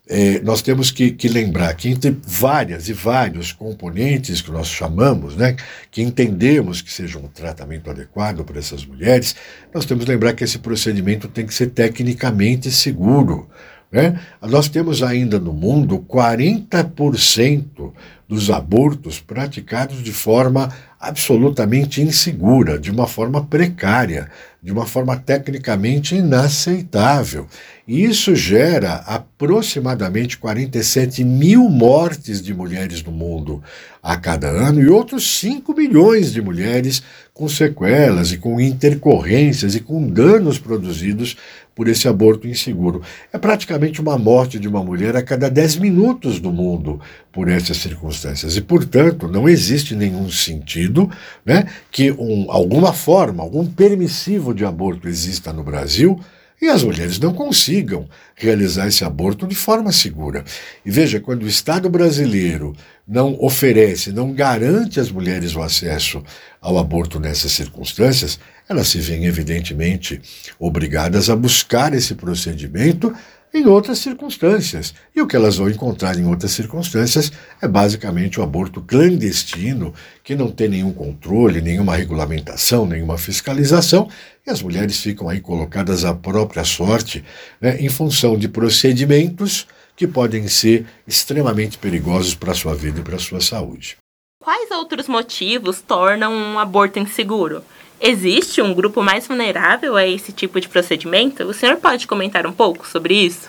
é, 0.08 0.38
nós 0.40 0.62
temos 0.62 0.92
que, 0.92 1.10
que, 1.10 1.28
lembrar 1.28 1.74
que 1.74 1.88
entre 1.88 2.16
várias 2.24 2.88
e 2.88 2.92
vários 2.92 3.50
componentes 3.50 4.40
que 4.40 4.52
nós 4.52 4.68
chamamos, 4.68 5.34
né, 5.36 5.56
que 5.90 6.00
entendemos 6.00 6.80
que 6.80 6.92
seja 6.92 7.18
um 7.18 7.26
tratamento 7.26 7.90
adequado 7.90 8.44
para 8.44 8.58
essas 8.58 8.86
mulheres, 8.86 9.34
nós 9.74 9.84
temos 9.84 10.04
que 10.04 10.10
lembrar 10.10 10.32
que 10.34 10.44
esse 10.44 10.58
procedimento 10.58 11.26
tem 11.26 11.44
que 11.44 11.52
ser 11.52 11.70
tecnicamente 11.70 12.70
seguro. 12.70 13.48
Né? 13.90 14.20
Nós 14.42 14.68
temos 14.68 15.02
ainda 15.02 15.40
no 15.40 15.52
mundo 15.52 15.98
40% 15.98 17.92
dos 18.28 18.50
abortos 18.50 19.20
praticados 19.20 20.02
de 20.02 20.12
forma 20.12 20.72
absolutamente 20.98 22.00
insegura, 22.00 22.78
de 22.78 22.90
uma 22.90 23.06
forma 23.06 23.44
precária, 23.44 24.28
de 24.60 24.72
uma 24.72 24.84
forma 24.84 25.16
tecnicamente 25.16 26.16
inaceitável. 26.16 27.46
E 27.86 28.02
isso 28.02 28.34
gera 28.34 28.94
aproximadamente 29.06 30.38
47 30.38 31.22
mil 31.22 31.68
mortes 31.68 32.42
de 32.42 32.52
mulheres 32.52 33.02
no 33.04 33.12
mundo 33.12 33.62
a 34.02 34.16
cada 34.16 34.48
ano 34.48 34.80
e 34.80 34.88
outros 34.88 35.38
5 35.38 35.72
milhões 35.72 36.32
de 36.32 36.42
mulheres 36.42 37.02
com 37.32 37.48
sequelas 37.48 38.32
e 38.32 38.38
com 38.38 38.60
intercorrências 38.60 39.76
e 39.76 39.80
com 39.80 40.08
danos 40.08 40.58
produzidos 40.58 41.36
por 41.76 41.88
esse 41.88 42.08
aborto 42.08 42.48
inseguro. 42.48 43.02
É 43.30 43.36
praticamente 43.36 44.00
uma 44.00 44.16
morte 44.16 44.58
de 44.58 44.66
uma 44.66 44.82
mulher 44.82 45.14
a 45.14 45.22
cada 45.22 45.50
10 45.50 45.76
minutos 45.76 46.40
no 46.40 46.50
mundo 46.50 46.98
por 47.30 47.48
essas 47.48 47.76
circunstâncias. 47.76 48.56
E, 48.56 48.62
portanto, 48.62 49.28
não 49.28 49.46
existe 49.46 49.94
nenhum 49.94 50.30
sentido 50.30 51.08
né, 51.44 51.66
que 51.92 52.10
um, 52.12 52.46
alguma 52.48 52.94
forma, 52.94 53.42
algum 53.42 53.66
permissivo 53.66 54.54
de 54.54 54.64
aborto 54.64 55.06
exista 55.06 55.52
no 55.52 55.62
Brasil 55.62 56.18
e 56.60 56.68
as 56.68 56.82
mulheres 56.82 57.18
não 57.18 57.34
consigam 57.34 58.08
realizar 58.34 58.86
esse 58.86 59.04
aborto 59.04 59.46
de 59.46 59.54
forma 59.54 59.92
segura. 59.92 60.42
E 60.84 60.90
veja, 60.90 61.20
quando 61.20 61.42
o 61.42 61.48
Estado 61.48 61.90
brasileiro 61.90 62.74
não 63.06 63.36
oferece, 63.38 64.10
não 64.10 64.32
garante 64.32 64.98
às 64.98 65.10
mulheres 65.12 65.54
o 65.54 65.60
acesso 65.60 66.24
ao 66.58 66.78
aborto 66.78 67.20
nessas 67.20 67.52
circunstâncias, 67.52 68.40
elas 68.68 68.88
se 68.88 68.98
veem 68.98 69.26
evidentemente 69.26 70.20
obrigadas 70.58 71.30
a 71.30 71.36
buscar 71.36 71.94
esse 71.94 72.14
procedimento 72.14 73.14
em 73.54 73.66
outras 73.66 73.98
circunstâncias. 73.98 74.94
E 75.14 75.22
o 75.22 75.26
que 75.26 75.34
elas 75.34 75.56
vão 75.56 75.70
encontrar 75.70 76.18
em 76.18 76.26
outras 76.26 76.52
circunstâncias 76.52 77.32
é 77.60 77.66
basicamente 77.66 78.38
o 78.38 78.42
aborto 78.42 78.82
clandestino, 78.82 79.94
que 80.22 80.34
não 80.34 80.50
tem 80.50 80.68
nenhum 80.68 80.92
controle, 80.92 81.62
nenhuma 81.62 81.96
regulamentação, 81.96 82.86
nenhuma 82.86 83.16
fiscalização, 83.16 84.08
e 84.46 84.50
as 84.50 84.60
mulheres 84.62 85.00
ficam 85.00 85.28
aí 85.28 85.40
colocadas 85.40 86.04
à 86.04 86.14
própria 86.14 86.64
sorte 86.64 87.24
né, 87.60 87.76
em 87.80 87.88
função 87.88 88.36
de 88.36 88.48
procedimentos 88.48 89.66
que 89.96 90.06
podem 90.06 90.46
ser 90.46 90.86
extremamente 91.06 91.78
perigosos 91.78 92.34
para 92.34 92.52
a 92.52 92.54
sua 92.54 92.74
vida 92.74 93.00
e 93.00 93.02
para 93.02 93.16
a 93.16 93.20
sua 93.20 93.40
saúde. 93.40 93.96
Quais 94.42 94.70
outros 94.70 95.08
motivos 95.08 95.80
tornam 95.80 96.32
um 96.32 96.58
aborto 96.58 96.98
inseguro? 96.98 97.64
Existe 98.00 98.60
um 98.60 98.74
grupo 98.74 99.02
mais 99.02 99.26
vulnerável 99.26 99.96
a 99.96 100.06
esse 100.06 100.32
tipo 100.32 100.60
de 100.60 100.68
procedimento? 100.68 101.44
O 101.44 101.54
senhor 101.54 101.76
pode 101.76 102.06
comentar 102.06 102.46
um 102.46 102.52
pouco 102.52 102.86
sobre 102.86 103.14
isso? 103.14 103.48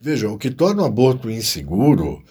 Veja, 0.00 0.28
o 0.28 0.38
que 0.38 0.50
torna 0.50 0.82
o 0.82 0.86
aborto 0.86 1.30
inseguro 1.30 2.22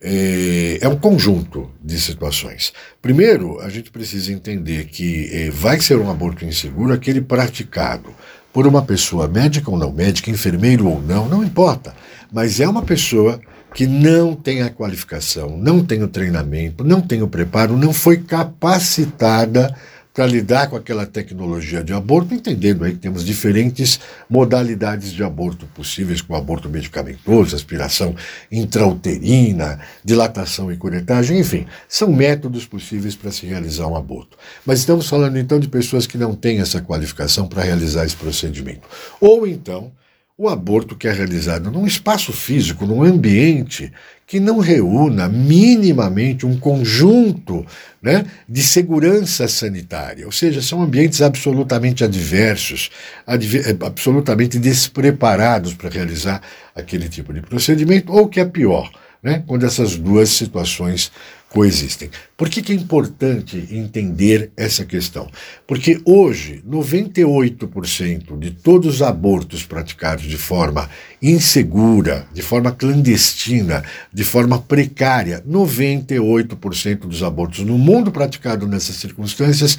é, 0.00 0.78
é 0.80 0.88
um 0.88 0.96
conjunto 0.96 1.70
de 1.82 1.98
situações. 1.98 2.72
Primeiro, 3.00 3.58
a 3.60 3.68
gente 3.68 3.90
precisa 3.90 4.32
entender 4.32 4.84
que 4.86 5.28
é, 5.32 5.50
vai 5.50 5.80
ser 5.80 5.96
um 5.96 6.10
aborto 6.10 6.44
inseguro 6.44 6.92
aquele 6.92 7.20
praticado 7.20 8.14
por 8.52 8.66
uma 8.66 8.82
pessoa 8.82 9.26
médica 9.26 9.70
ou 9.70 9.78
não 9.78 9.92
médica, 9.92 10.30
enfermeiro 10.30 10.86
ou 10.86 11.02
não, 11.02 11.28
não 11.28 11.42
importa, 11.42 11.94
mas 12.32 12.60
é 12.60 12.68
uma 12.68 12.82
pessoa 12.82 13.40
que 13.74 13.86
não 13.86 14.34
tem 14.34 14.62
a 14.62 14.70
qualificação, 14.70 15.58
não 15.58 15.84
tem 15.84 16.02
o 16.02 16.08
treinamento, 16.08 16.82
não 16.82 17.00
tem 17.00 17.22
o 17.22 17.28
preparo, 17.28 17.76
não 17.76 17.92
foi 17.92 18.18
capacitada 18.18 19.74
para 20.16 20.26
lidar 20.26 20.70
com 20.70 20.76
aquela 20.76 21.04
tecnologia 21.04 21.84
de 21.84 21.92
aborto, 21.92 22.32
entendendo 22.32 22.84
aí 22.84 22.92
que 22.92 22.98
temos 22.98 23.22
diferentes 23.22 24.00
modalidades 24.30 25.12
de 25.12 25.22
aborto 25.22 25.66
possíveis, 25.66 26.22
como 26.22 26.38
aborto 26.38 26.70
medicamentoso, 26.70 27.54
aspiração 27.54 28.16
intrauterina, 28.50 29.78
dilatação 30.02 30.72
e 30.72 30.76
curetagem, 30.78 31.38
enfim, 31.38 31.66
são 31.86 32.10
métodos 32.10 32.64
possíveis 32.64 33.14
para 33.14 33.30
se 33.30 33.44
realizar 33.44 33.88
um 33.88 33.94
aborto. 33.94 34.38
Mas 34.64 34.78
estamos 34.78 35.06
falando 35.06 35.36
então 35.36 35.60
de 35.60 35.68
pessoas 35.68 36.06
que 36.06 36.16
não 36.16 36.34
têm 36.34 36.60
essa 36.60 36.80
qualificação 36.80 37.46
para 37.46 37.62
realizar 37.62 38.06
esse 38.06 38.16
procedimento. 38.16 38.88
Ou 39.20 39.46
então, 39.46 39.92
o 40.38 40.48
aborto 40.48 40.96
que 40.96 41.08
é 41.08 41.12
realizado 41.12 41.70
num 41.70 41.86
espaço 41.86 42.32
físico, 42.32 42.86
num 42.86 43.02
ambiente 43.02 43.92
que 44.26 44.40
não 44.40 44.58
reúna 44.58 45.28
minimamente 45.28 46.44
um 46.44 46.58
conjunto 46.58 47.64
né, 48.02 48.26
de 48.48 48.62
segurança 48.62 49.46
sanitária, 49.46 50.26
ou 50.26 50.32
seja, 50.32 50.60
são 50.60 50.82
ambientes 50.82 51.22
absolutamente 51.22 52.02
adversos, 52.02 52.90
adver 53.24 53.68
eh, 53.68 53.86
absolutamente 53.86 54.58
despreparados 54.58 55.74
para 55.74 55.88
realizar 55.88 56.42
aquele 56.74 57.08
tipo 57.08 57.32
de 57.32 57.40
procedimento, 57.40 58.12
ou 58.12 58.28
que 58.28 58.40
é 58.40 58.44
pior, 58.44 58.90
né, 59.22 59.44
quando 59.46 59.64
essas 59.64 59.96
duas 59.96 60.28
situações 60.30 61.12
coexistem. 61.56 62.10
Por 62.36 62.50
que, 62.50 62.60
que 62.60 62.70
é 62.70 62.74
importante 62.74 63.66
entender 63.70 64.50
essa 64.54 64.84
questão? 64.84 65.26
Porque 65.66 65.98
hoje, 66.04 66.62
98% 66.68 68.38
de 68.38 68.50
todos 68.50 68.96
os 68.96 69.02
abortos 69.02 69.64
praticados 69.64 70.24
de 70.24 70.36
forma 70.36 70.90
insegura, 71.22 72.26
de 72.34 72.42
forma 72.42 72.72
clandestina, 72.72 73.82
de 74.12 74.22
forma 74.22 74.58
precária, 74.58 75.42
98% 75.48 76.98
dos 77.06 77.22
abortos 77.22 77.60
no 77.60 77.78
mundo 77.78 78.12
praticados 78.12 78.68
nessas 78.68 78.96
circunstâncias 78.96 79.78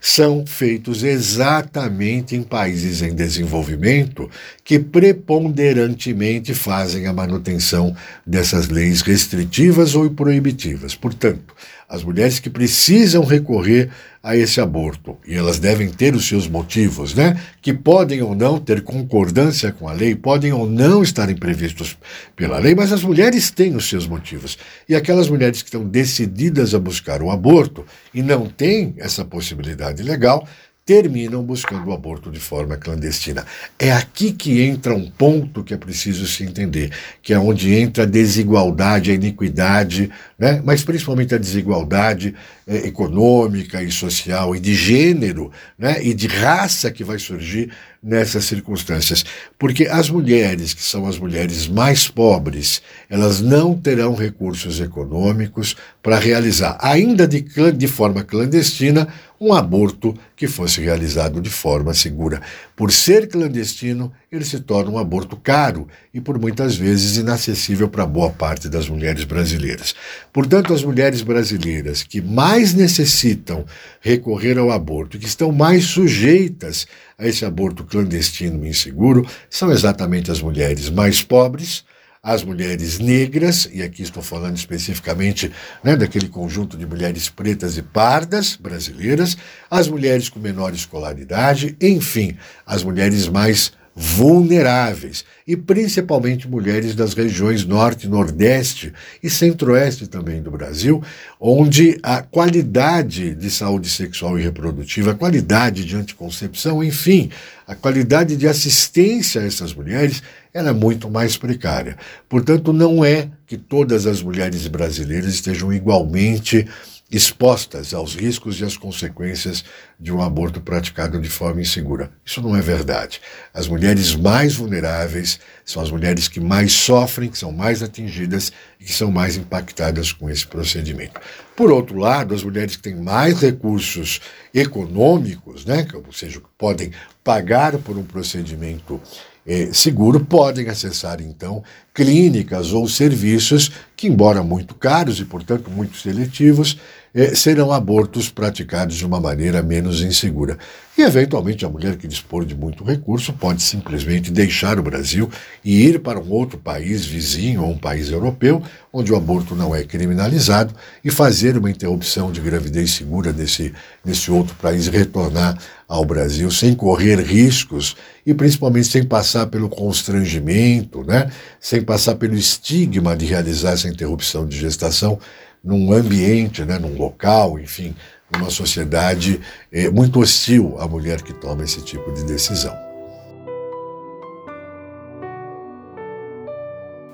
são 0.00 0.46
feitos 0.46 1.02
exatamente 1.02 2.36
em 2.36 2.42
países 2.42 3.02
em 3.02 3.14
desenvolvimento 3.14 4.30
que 4.64 4.78
preponderantemente 4.78 6.54
fazem 6.54 7.06
a 7.06 7.12
manutenção 7.12 7.94
dessas 8.26 8.68
leis 8.68 9.02
restritivas 9.02 9.94
ou 9.94 10.10
proibitivas. 10.10 10.94
Portanto, 10.94 11.54
as 11.88 12.04
mulheres 12.04 12.38
que 12.38 12.50
precisam 12.50 13.24
recorrer 13.24 13.90
a 14.28 14.36
esse 14.36 14.60
aborto, 14.60 15.16
e 15.26 15.34
elas 15.34 15.58
devem 15.58 15.88
ter 15.88 16.14
os 16.14 16.28
seus 16.28 16.46
motivos, 16.46 17.14
né? 17.14 17.40
Que 17.62 17.72
podem 17.72 18.20
ou 18.20 18.34
não 18.34 18.60
ter 18.60 18.82
concordância 18.82 19.72
com 19.72 19.88
a 19.88 19.92
lei, 19.94 20.14
podem 20.14 20.52
ou 20.52 20.68
não 20.68 21.02
estarem 21.02 21.34
previstos 21.34 21.96
pela 22.36 22.58
lei, 22.58 22.74
mas 22.74 22.92
as 22.92 23.02
mulheres 23.02 23.50
têm 23.50 23.74
os 23.74 23.88
seus 23.88 24.06
motivos. 24.06 24.58
E 24.86 24.94
aquelas 24.94 25.30
mulheres 25.30 25.62
que 25.62 25.68
estão 25.68 25.82
decididas 25.82 26.74
a 26.74 26.78
buscar 26.78 27.22
o 27.22 27.30
aborto 27.30 27.86
e 28.12 28.20
não 28.20 28.44
têm 28.44 28.94
essa 28.98 29.24
possibilidade 29.24 30.02
legal, 30.02 30.46
terminam 30.88 31.42
buscando 31.42 31.90
o 31.90 31.92
aborto 31.92 32.30
de 32.30 32.40
forma 32.40 32.74
clandestina. 32.78 33.44
É 33.78 33.92
aqui 33.92 34.32
que 34.32 34.62
entra 34.62 34.94
um 34.94 35.10
ponto 35.10 35.62
que 35.62 35.74
é 35.74 35.76
preciso 35.76 36.26
se 36.26 36.44
entender, 36.44 36.90
que 37.22 37.34
é 37.34 37.38
onde 37.38 37.74
entra 37.74 38.04
a 38.04 38.06
desigualdade, 38.06 39.10
a 39.10 39.14
iniquidade, 39.14 40.10
né? 40.38 40.62
mas 40.64 40.82
principalmente 40.82 41.34
a 41.34 41.38
desigualdade 41.38 42.34
é, 42.66 42.86
econômica 42.86 43.82
e 43.82 43.90
social 43.90 44.56
e 44.56 44.60
de 44.60 44.74
gênero 44.74 45.52
né? 45.78 46.02
e 46.02 46.14
de 46.14 46.26
raça 46.26 46.90
que 46.90 47.04
vai 47.04 47.18
surgir 47.18 47.70
nessas 48.02 48.44
circunstâncias. 48.44 49.24
Porque 49.58 49.86
as 49.86 50.08
mulheres, 50.08 50.72
que 50.72 50.82
são 50.82 51.06
as 51.06 51.18
mulheres 51.18 51.66
mais 51.66 52.08
pobres, 52.08 52.80
elas 53.08 53.40
não 53.40 53.74
terão 53.74 54.14
recursos 54.14 54.80
econômicos 54.80 55.76
para 56.02 56.18
realizar, 56.18 56.78
ainda 56.80 57.26
de, 57.26 57.44
de 57.76 57.88
forma 57.88 58.22
clandestina, 58.22 59.08
um 59.40 59.52
aborto 59.52 60.16
que 60.34 60.48
fosse 60.48 60.80
realizado 60.80 61.40
de 61.40 61.50
forma 61.50 61.94
segura. 61.94 62.40
Por 62.74 62.90
ser 62.90 63.28
clandestino, 63.28 64.12
ele 64.30 64.44
se 64.44 64.60
torna 64.60 64.90
um 64.90 64.98
aborto 64.98 65.36
caro 65.36 65.88
e, 66.12 66.20
por 66.20 66.38
muitas 66.38 66.76
vezes, 66.76 67.16
inacessível 67.16 67.88
para 67.88 68.04
boa 68.04 68.30
parte 68.30 68.68
das 68.68 68.88
mulheres 68.88 69.24
brasileiras. 69.24 69.94
Portanto, 70.32 70.74
as 70.74 70.84
mulheres 70.84 71.22
brasileiras 71.22 72.02
que 72.02 72.20
mais 72.20 72.74
necessitam 72.74 73.64
recorrer 74.00 74.58
ao 74.58 74.70
aborto 74.70 75.16
e 75.16 75.20
que 75.20 75.26
estão 75.26 75.50
mais 75.50 75.84
sujeitas 75.84 76.86
a 77.16 77.26
esse 77.26 77.44
aborto 77.44 77.84
clandestino 77.84 78.66
e 78.66 78.68
inseguro 78.68 79.26
são 79.48 79.72
exatamente 79.72 80.30
as 80.30 80.42
mulheres 80.42 80.90
mais 80.90 81.22
pobres 81.22 81.84
as 82.22 82.42
mulheres 82.42 82.98
negras, 82.98 83.68
e 83.72 83.82
aqui 83.82 84.02
estou 84.02 84.22
falando 84.22 84.56
especificamente 84.56 85.50
né, 85.82 85.96
daquele 85.96 86.28
conjunto 86.28 86.76
de 86.76 86.84
mulheres 86.84 87.30
pretas 87.30 87.78
e 87.78 87.82
pardas 87.82 88.56
brasileiras, 88.56 89.36
as 89.70 89.88
mulheres 89.88 90.28
com 90.28 90.38
menor 90.38 90.74
escolaridade, 90.74 91.76
enfim, 91.80 92.36
as 92.66 92.82
mulheres 92.82 93.28
mais 93.28 93.72
vulneráveis, 94.00 95.24
e 95.44 95.56
principalmente 95.56 96.46
mulheres 96.46 96.94
das 96.94 97.14
regiões 97.14 97.64
norte, 97.64 98.06
nordeste 98.06 98.92
e 99.20 99.28
centro-oeste 99.28 100.06
também 100.06 100.40
do 100.40 100.52
Brasil, 100.52 101.02
onde 101.40 101.98
a 102.00 102.22
qualidade 102.22 103.34
de 103.34 103.50
saúde 103.50 103.90
sexual 103.90 104.38
e 104.38 104.42
reprodutiva, 104.42 105.10
a 105.10 105.16
qualidade 105.16 105.84
de 105.84 105.96
anticoncepção, 105.96 106.84
enfim, 106.84 107.28
a 107.66 107.74
qualidade 107.74 108.36
de 108.36 108.46
assistência 108.46 109.40
a 109.40 109.44
essas 109.44 109.74
mulheres, 109.74 110.22
é 110.54 110.72
muito 110.72 111.10
mais 111.10 111.36
precária. 111.36 111.96
Portanto, 112.28 112.72
não 112.72 113.04
é 113.04 113.28
que 113.48 113.56
todas 113.56 114.06
as 114.06 114.22
mulheres 114.22 114.66
brasileiras 114.68 115.34
estejam 115.34 115.72
igualmente 115.72 116.66
expostas 117.10 117.94
aos 117.94 118.14
riscos 118.14 118.60
e 118.60 118.64
às 118.64 118.76
consequências 118.76 119.64
de 119.98 120.12
um 120.12 120.20
aborto 120.20 120.60
praticado 120.60 121.18
de 121.18 121.28
forma 121.28 121.62
insegura. 121.62 122.10
Isso 122.24 122.42
não 122.42 122.54
é 122.54 122.60
verdade. 122.60 123.20
As 123.52 123.66
mulheres 123.66 124.14
mais 124.14 124.54
vulneráveis 124.54 125.40
são 125.64 125.82
as 125.82 125.90
mulheres 125.90 126.28
que 126.28 126.38
mais 126.38 126.72
sofrem, 126.72 127.30
que 127.30 127.38
são 127.38 127.50
mais 127.50 127.82
atingidas 127.82 128.52
e 128.78 128.84
que 128.84 128.92
são 128.92 129.10
mais 129.10 129.36
impactadas 129.36 130.12
com 130.12 130.28
esse 130.28 130.46
procedimento. 130.46 131.18
Por 131.56 131.72
outro 131.72 131.98
lado, 131.98 132.34
as 132.34 132.44
mulheres 132.44 132.76
que 132.76 132.82
têm 132.82 132.96
mais 132.96 133.40
recursos 133.40 134.20
econômicos, 134.52 135.64
né, 135.64 135.86
ou 135.94 136.12
seja, 136.12 136.42
podem 136.58 136.92
pagar 137.24 137.78
por 137.78 137.96
um 137.96 138.04
procedimento 138.04 139.00
é, 139.48 139.72
seguro 139.72 140.20
podem 140.20 140.68
acessar, 140.68 141.22
então, 141.22 141.64
clínicas 141.94 142.74
ou 142.74 142.86
serviços 142.86 143.72
que, 143.96 144.06
embora 144.06 144.42
muito 144.42 144.74
caros 144.74 145.20
e, 145.20 145.24
portanto, 145.24 145.70
muito 145.70 145.96
seletivos, 145.96 146.78
é, 147.18 147.34
serão 147.34 147.72
abortos 147.72 148.28
praticados 148.28 148.94
de 148.94 149.04
uma 149.04 149.18
maneira 149.18 149.60
menos 149.60 150.02
insegura. 150.02 150.56
E, 150.96 151.02
eventualmente, 151.02 151.66
a 151.66 151.68
mulher 151.68 151.96
que 151.96 152.06
dispor 152.06 152.44
de 152.44 152.54
muito 152.54 152.84
recurso 152.84 153.32
pode 153.32 153.60
simplesmente 153.60 154.30
deixar 154.30 154.78
o 154.78 154.84
Brasil 154.84 155.28
e 155.64 155.84
ir 155.84 155.98
para 155.98 156.20
um 156.20 156.30
outro 156.30 156.58
país 156.58 157.04
vizinho 157.04 157.64
ou 157.64 157.72
um 157.72 157.76
país 157.76 158.10
europeu, 158.10 158.62
onde 158.92 159.12
o 159.12 159.16
aborto 159.16 159.56
não 159.56 159.74
é 159.74 159.82
criminalizado, 159.82 160.72
e 161.04 161.10
fazer 161.10 161.58
uma 161.58 161.68
interrupção 161.68 162.30
de 162.30 162.40
gravidez 162.40 162.92
segura 162.92 163.32
nesse, 163.32 163.74
nesse 164.04 164.30
outro 164.30 164.54
país, 164.54 164.86
retornar 164.86 165.58
ao 165.88 166.04
Brasil 166.04 166.48
sem 166.52 166.72
correr 166.72 167.18
riscos 167.20 167.96
e 168.24 168.32
principalmente 168.32 168.86
sem 168.86 169.02
passar 169.02 169.46
pelo 169.46 169.68
constrangimento, 169.68 171.02
né? 171.02 171.32
sem 171.58 171.82
passar 171.82 172.14
pelo 172.14 172.36
estigma 172.36 173.16
de 173.16 173.26
realizar 173.26 173.72
essa 173.72 173.88
interrupção 173.88 174.46
de 174.46 174.56
gestação 174.56 175.18
num 175.62 175.92
ambiente, 175.92 176.64
né, 176.64 176.78
num 176.78 176.96
local, 176.96 177.58
enfim, 177.58 177.94
numa 178.32 178.50
sociedade 178.50 179.40
é, 179.72 179.90
muito 179.90 180.20
hostil 180.20 180.76
à 180.78 180.86
mulher 180.86 181.22
que 181.22 181.32
toma 181.32 181.64
esse 181.64 181.80
tipo 181.82 182.12
de 182.12 182.24
decisão. 182.24 182.76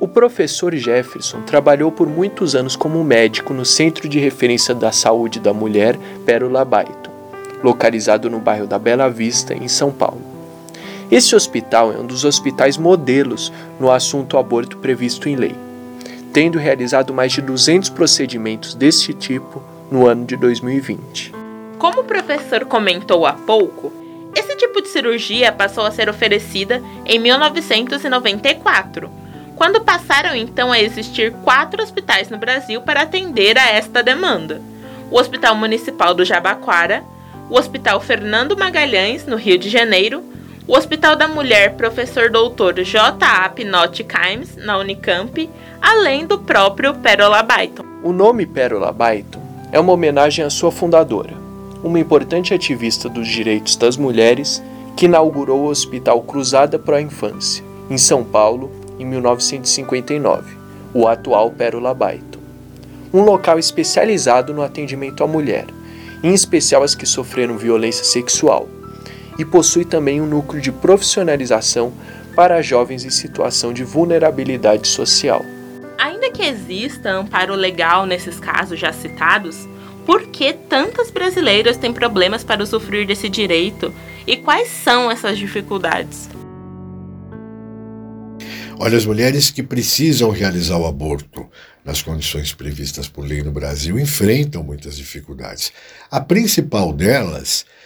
O 0.00 0.09
professor 0.09 0.74
Jefferson 0.74 1.40
trabalhou 1.42 1.90
por 1.90 2.07
muitos 2.07 2.54
anos 2.54 2.76
como 2.76 3.02
médico 3.02 3.54
no 3.54 3.64
Centro 3.64 4.09
de 4.09 4.18
Referência 4.18 4.74
da 4.74 4.92
Saúde 4.92 5.40
da 5.40 5.54
Mulher 5.54 5.98
Pérola 6.26 6.64
Baito, 6.64 7.11
localizado 7.62 8.28
no 8.28 8.38
bairro 8.38 8.66
da 8.66 8.78
Bela 8.78 9.09
Vista, 9.09 9.54
em 9.54 9.66
São 9.66 9.90
Paulo. 9.90 10.20
Esse 11.11 11.35
hospital 11.35 11.92
é 11.92 11.98
um 11.98 12.07
dos 12.07 12.24
hospitais 12.24 12.76
modelos 12.76 13.52
no 13.80 13.90
assunto 13.90 14.37
aborto 14.37 14.76
previsto 14.78 15.28
em 15.28 15.37
lei 15.37 15.63
tendo 16.35 16.59
realizado 16.59 17.14
mais 17.14 17.31
de 17.31 17.40
200 17.40 17.88
procedimentos 17.90 18.75
desse 18.75 19.14
tipo 19.14 19.62
no 19.88 20.05
ano 20.05 20.27
de 20.27 20.37
2020. 20.37 21.33
Como 21.79 22.01
o 22.01 22.05
professor 22.05 22.64
comentou 22.64 23.25
há 23.25 23.35
pouco, 23.35 23.92
esse 24.35 24.57
tipo 24.57 24.83
de 24.83 24.88
cirurgia 24.88 25.53
passou 25.53 25.87
a 25.87 25.92
ser 25.92 26.09
oferecida 26.09 26.83
em 27.07 27.20
1994, 27.20 29.09
quando 29.55 29.83
passaram 29.83 30.35
então 30.35 30.73
a 30.73 30.81
existir 30.81 31.33
quatro 31.44 31.81
hospitais 31.81 32.29
no 32.29 32.37
Brasil 32.37 32.81
para 32.83 33.03
atender 33.03 33.57
a 33.57 33.70
esta 33.70 34.03
demanda: 34.03 34.61
o 35.12 35.16
Hospital 35.16 35.55
Municipal 35.55 36.14
do 36.14 36.25
Jabaquara, 36.25 37.05
o 37.49 37.57
Hospital 37.57 38.01
Fernando 38.01 38.57
Magalhães, 38.57 39.25
no 39.25 39.37
Rio 39.37 39.57
de 39.57 39.70
Janeiro, 39.70 40.25
o 40.66 40.74
Hospital 40.74 41.14
da 41.14 41.29
Mulher 41.29 41.74
Professor 41.74 42.31
Doutor 42.31 42.72
J.A. 42.83 43.50
Pinotti 43.50 44.03
Kimes, 44.03 44.57
na 44.57 44.79
Unicamp, 44.79 45.50
além 45.81 46.27
do 46.27 46.38
próprio 46.38 46.94
Pérola 46.94 47.42
Baiton. 47.42 47.85
O 48.03 48.12
nome 48.12 48.46
Pérola 48.46 48.90
Baiton 48.90 49.42
é 49.70 49.79
uma 49.79 49.92
homenagem 49.92 50.42
à 50.42 50.48
sua 50.48 50.72
fundadora, 50.72 51.35
uma 51.83 51.98
importante 51.98 52.55
ativista 52.55 53.11
dos 53.11 53.29
direitos 53.29 53.77
das 53.77 53.98
mulheres 53.98 54.62
que 54.96 55.05
inaugurou 55.05 55.64
o 55.64 55.68
Hospital 55.68 56.22
Cruzada 56.22 56.79
para 56.79 56.96
a 56.96 57.03
Infância, 57.03 57.62
em 57.90 57.98
São 57.98 58.24
Paulo, 58.24 58.72
em 58.98 59.05
1959, 59.05 60.57
o 60.94 61.07
atual 61.07 61.50
Pérola 61.50 61.92
Baiton. 61.92 62.38
Um 63.12 63.20
local 63.20 63.59
especializado 63.59 64.55
no 64.55 64.62
atendimento 64.62 65.22
à 65.22 65.27
mulher, 65.27 65.66
em 66.22 66.33
especial 66.33 66.83
as 66.83 66.94
que 66.94 67.05
sofreram 67.05 67.59
violência 67.59 68.05
sexual, 68.05 68.66
e 69.38 69.44
possui 69.44 69.85
também 69.85 70.20
um 70.20 70.27
núcleo 70.27 70.61
de 70.61 70.70
profissionalização 70.70 71.92
para 72.35 72.62
jovens 72.62 73.05
em 73.05 73.11
situação 73.11 73.73
de 73.73 73.85
vulnerabilidade 73.85 74.88
social. 74.88 75.44
Ainda 75.99 76.31
que 76.31 76.42
exista 76.42 77.11
amparo 77.11 77.55
legal 77.55 78.07
nesses 78.07 78.40
casos 78.40 78.79
já 78.79 78.92
citados, 78.92 79.68
por 80.05 80.27
que 80.27 80.53
tantas 80.53 81.11
brasileiras 81.11 81.77
têm 81.77 81.92
problemas 81.92 82.44
para 82.44 82.62
usufruir 82.62 83.07
desse 83.07 83.29
direito 83.29 83.92
e 84.27 84.37
quais 84.37 84.68
são 84.68 85.11
essas 85.11 85.38
dificuldades? 85.38 86.29
Olha, 88.79 88.99
as 88.99 89.07
mulheres 89.07 89.51
que 89.51 89.62
precisam 89.62 90.31
realizar 90.31 90.77
o 90.77 90.87
aborto 90.87 91.49
nas 91.85 92.03
condições 92.03 92.53
previstas 92.53 93.07
por 93.07 93.25
lei 93.25 93.42
no 93.42 93.53
Brasil 93.53 93.99
enfrentam 93.99 94.64
muitas 94.64 94.97
dificuldades. 94.97 95.73
A 96.11 96.20
principal 96.20 96.92
delas 96.92 97.64
é 97.64 97.84